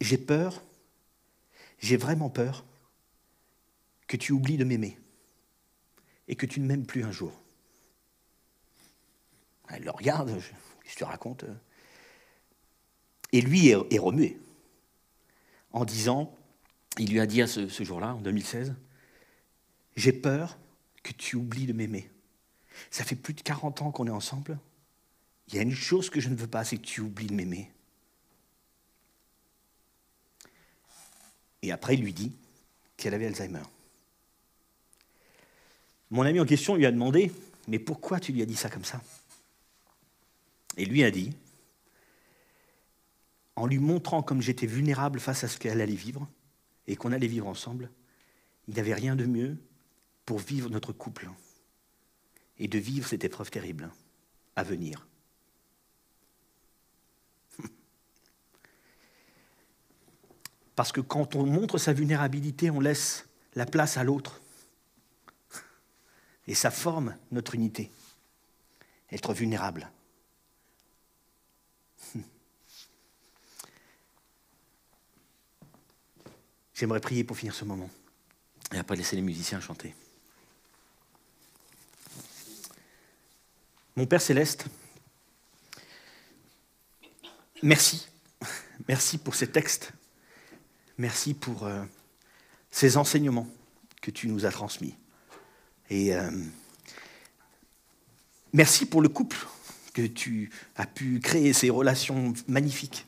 J'ai 0.00 0.18
peur, 0.18 0.62
j'ai 1.78 1.96
vraiment 1.96 2.28
peur 2.28 2.64
que 4.06 4.16
tu 4.16 4.32
oublies 4.32 4.56
de 4.56 4.64
m'aimer 4.64 4.98
et 6.28 6.36
que 6.36 6.46
tu 6.46 6.60
ne 6.60 6.66
m'aimes 6.66 6.86
plus 6.86 7.04
un 7.04 7.12
jour. 7.12 7.32
Elle 9.68 9.84
le 9.84 9.90
regarde, 9.90 10.38
je, 10.86 10.94
te 10.94 11.04
raconte. 11.04 11.44
Et 13.32 13.40
lui 13.40 13.68
est, 13.68 13.98
remué 13.98 14.38
en 15.74 15.84
disant, 15.84 16.32
il 16.98 17.10
lui 17.10 17.20
a 17.20 17.26
dit 17.26 17.42
à 17.42 17.48
ce, 17.48 17.82
jour-là, 17.82 18.14
en 18.14 18.20
2016, 18.20 18.74
j'ai 19.96 20.12
peur 20.12 20.56
que 21.02 21.12
tu 21.12 21.36
oublies 21.36 21.66
de 21.66 21.72
m'aimer. 21.72 22.08
Ça 22.90 23.04
fait 23.04 23.16
plus 23.16 23.34
de 23.34 23.42
40 23.42 23.82
ans 23.82 23.90
qu'on 23.90 24.06
est 24.06 24.10
ensemble. 24.10 24.58
Il 25.48 25.56
y 25.56 25.58
a 25.58 25.62
une 25.62 25.74
chose 25.74 26.10
que 26.10 26.20
je 26.20 26.28
ne 26.28 26.36
veux 26.36 26.46
pas, 26.46 26.64
c'est 26.64 26.76
que 26.76 26.86
tu 26.86 27.00
oublies 27.00 27.26
de 27.26 27.34
m'aimer. 27.34 27.70
Et 31.62 31.72
après, 31.72 31.94
il 31.94 32.02
lui 32.02 32.12
dit 32.12 32.32
qu'elle 32.96 33.14
avait 33.14 33.26
Alzheimer. 33.26 33.62
Mon 36.10 36.22
ami 36.22 36.38
en 36.38 36.46
question 36.46 36.76
lui 36.76 36.86
a 36.86 36.92
demandé, 36.92 37.32
mais 37.66 37.80
pourquoi 37.80 38.20
tu 38.20 38.32
lui 38.32 38.42
as 38.42 38.46
dit 38.46 38.54
ça 38.54 38.70
comme 38.70 38.84
ça? 38.84 39.02
Et 40.76 40.84
lui 40.84 41.02
a 41.02 41.10
dit, 41.10 41.34
en 43.56 43.66
lui 43.66 43.78
montrant 43.78 44.22
comme 44.22 44.42
j'étais 44.42 44.66
vulnérable 44.66 45.20
face 45.20 45.44
à 45.44 45.48
ce 45.48 45.58
qu'elle 45.58 45.80
allait 45.80 45.94
vivre 45.94 46.28
et 46.86 46.96
qu'on 46.96 47.12
allait 47.12 47.26
vivre 47.26 47.46
ensemble, 47.46 47.90
il 48.68 48.74
n'y 48.74 48.80
avait 48.80 48.94
rien 48.94 49.16
de 49.16 49.26
mieux 49.26 49.56
pour 50.24 50.38
vivre 50.38 50.70
notre 50.70 50.92
couple 50.92 51.28
et 52.58 52.68
de 52.68 52.78
vivre 52.78 53.06
cette 53.06 53.24
épreuve 53.24 53.50
terrible 53.50 53.90
à 54.56 54.62
venir. 54.62 55.06
Parce 60.76 60.92
que 60.92 61.00
quand 61.00 61.34
on 61.36 61.46
montre 61.46 61.78
sa 61.78 61.92
vulnérabilité, 61.92 62.70
on 62.70 62.80
laisse 62.80 63.28
la 63.54 63.66
place 63.66 63.96
à 63.96 64.04
l'autre. 64.04 64.40
Et 66.46 66.54
ça 66.54 66.70
forme 66.70 67.16
notre 67.30 67.54
unité. 67.54 67.90
Être 69.10 69.32
vulnérable. 69.32 69.90
J'aimerais 76.74 77.00
prier 77.00 77.22
pour 77.22 77.36
finir 77.36 77.54
ce 77.54 77.64
moment 77.64 77.88
et 78.72 78.78
après 78.78 78.96
laisser 78.96 79.16
les 79.16 79.22
musiciens 79.22 79.60
chanter. 79.60 79.94
Mon 83.96 84.06
Père 84.06 84.20
céleste, 84.20 84.66
merci. 87.62 88.08
Merci 88.88 89.18
pour 89.18 89.36
ces 89.36 89.46
textes. 89.46 89.92
Merci 90.98 91.32
pour 91.32 91.64
euh, 91.64 91.84
ces 92.72 92.96
enseignements 92.96 93.48
que 94.02 94.10
tu 94.10 94.26
nous 94.26 94.44
as 94.44 94.50
transmis. 94.50 94.96
Et 95.90 96.14
euh, 96.14 96.30
merci 98.52 98.84
pour 98.84 99.00
le 99.00 99.08
couple 99.08 99.46
que 99.92 100.02
tu 100.02 100.50
as 100.74 100.86
pu 100.86 101.20
créer, 101.20 101.52
ces 101.52 101.70
relations 101.70 102.34
magnifiques 102.48 103.06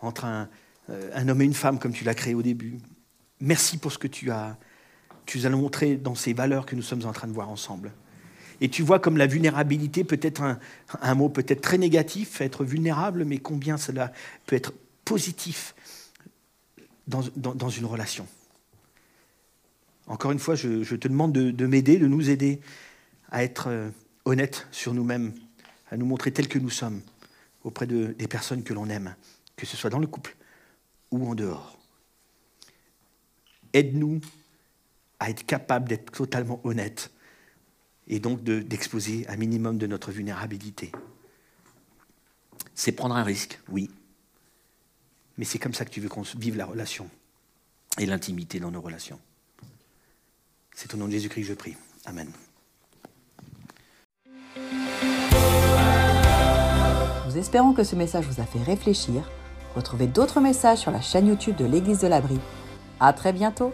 entre 0.00 0.24
un, 0.24 0.48
euh, 0.90 1.10
un 1.14 1.28
homme 1.28 1.42
et 1.42 1.44
une 1.44 1.54
femme 1.54 1.78
comme 1.78 1.92
tu 1.92 2.02
l'as 2.02 2.14
créé 2.14 2.34
au 2.34 2.42
début. 2.42 2.78
Merci 3.40 3.78
pour 3.78 3.92
ce 3.92 3.98
que 3.98 4.08
tu 4.08 4.30
as, 4.30 4.56
tu 5.26 5.44
as 5.44 5.50
montré 5.50 5.96
dans 5.96 6.14
ces 6.14 6.32
valeurs 6.32 6.66
que 6.66 6.74
nous 6.74 6.82
sommes 6.82 7.04
en 7.04 7.12
train 7.12 7.26
de 7.26 7.32
voir 7.32 7.50
ensemble. 7.50 7.92
Et 8.60 8.68
tu 8.68 8.82
vois 8.82 8.98
comme 8.98 9.18
la 9.18 9.26
vulnérabilité 9.26 10.04
peut 10.04 10.20
être 10.22 10.58
un, 11.02 11.14
mot 11.14 11.28
peut-être 11.28 11.60
très 11.60 11.76
négatif, 11.76 12.40
être 12.40 12.64
vulnérable, 12.64 13.24
mais 13.24 13.38
combien 13.38 13.76
cela 13.76 14.12
peut 14.46 14.56
être 14.56 14.72
positif 15.04 15.74
dans, 17.06 17.22
dans, 17.36 17.68
une 17.68 17.84
relation. 17.84 18.26
Encore 20.06 20.32
une 20.32 20.38
fois, 20.38 20.54
je, 20.54 20.82
te 20.82 21.08
demande 21.08 21.32
de, 21.32 21.50
de 21.50 21.66
m'aider, 21.66 21.98
de 21.98 22.06
nous 22.06 22.30
aider 22.30 22.60
à 23.30 23.44
être 23.44 23.68
euh, 23.68 23.90
honnêtes 24.24 24.66
sur 24.70 24.94
nous-mêmes, 24.94 25.32
à 25.90 25.96
nous 25.96 26.06
montrer 26.06 26.32
tels 26.32 26.48
que 26.48 26.58
nous 26.58 26.70
sommes 26.70 27.02
auprès 27.62 27.86
de, 27.86 28.14
des 28.18 28.26
personnes 28.26 28.62
que 28.62 28.72
l'on 28.72 28.88
aime, 28.88 29.14
que 29.56 29.66
ce 29.66 29.76
soit 29.76 29.90
dans 29.90 29.98
le 29.98 30.06
couple 30.06 30.36
ou 31.10 31.28
en 31.28 31.34
dehors. 31.34 31.78
Aide-nous 33.76 34.22
à 35.20 35.28
être 35.28 35.44
capables 35.44 35.86
d'être 35.86 36.10
totalement 36.10 36.62
honnêtes 36.64 37.10
et 38.08 38.20
donc 38.20 38.42
d'exposer 38.42 39.28
un 39.28 39.36
minimum 39.36 39.76
de 39.76 39.86
notre 39.86 40.12
vulnérabilité. 40.12 40.92
C'est 42.74 42.92
prendre 42.92 43.16
un 43.16 43.22
risque, 43.22 43.60
oui, 43.68 43.90
mais 45.36 45.44
c'est 45.44 45.58
comme 45.58 45.74
ça 45.74 45.84
que 45.84 45.90
tu 45.90 46.00
veux 46.00 46.08
qu'on 46.08 46.22
vive 46.22 46.56
la 46.56 46.64
relation 46.64 47.10
et 47.98 48.06
l'intimité 48.06 48.60
dans 48.60 48.70
nos 48.70 48.80
relations. 48.80 49.20
C'est 50.74 50.94
au 50.94 50.96
nom 50.96 51.06
de 51.06 51.12
Jésus-Christ 51.12 51.42
que 51.42 51.48
je 51.48 51.52
prie. 51.54 51.76
Amen. 52.06 52.30
Nous 57.26 57.36
espérons 57.36 57.74
que 57.74 57.84
ce 57.84 57.94
message 57.94 58.24
vous 58.24 58.40
a 58.40 58.46
fait 58.46 58.62
réfléchir. 58.62 59.30
Retrouvez 59.74 60.06
d'autres 60.06 60.40
messages 60.40 60.78
sur 60.78 60.90
la 60.90 61.02
chaîne 61.02 61.26
YouTube 61.26 61.56
de 61.56 61.66
l'Église 61.66 61.98
de 61.98 62.06
l'Abri. 62.06 62.38
À 63.00 63.12
très 63.12 63.32
bientôt! 63.32 63.72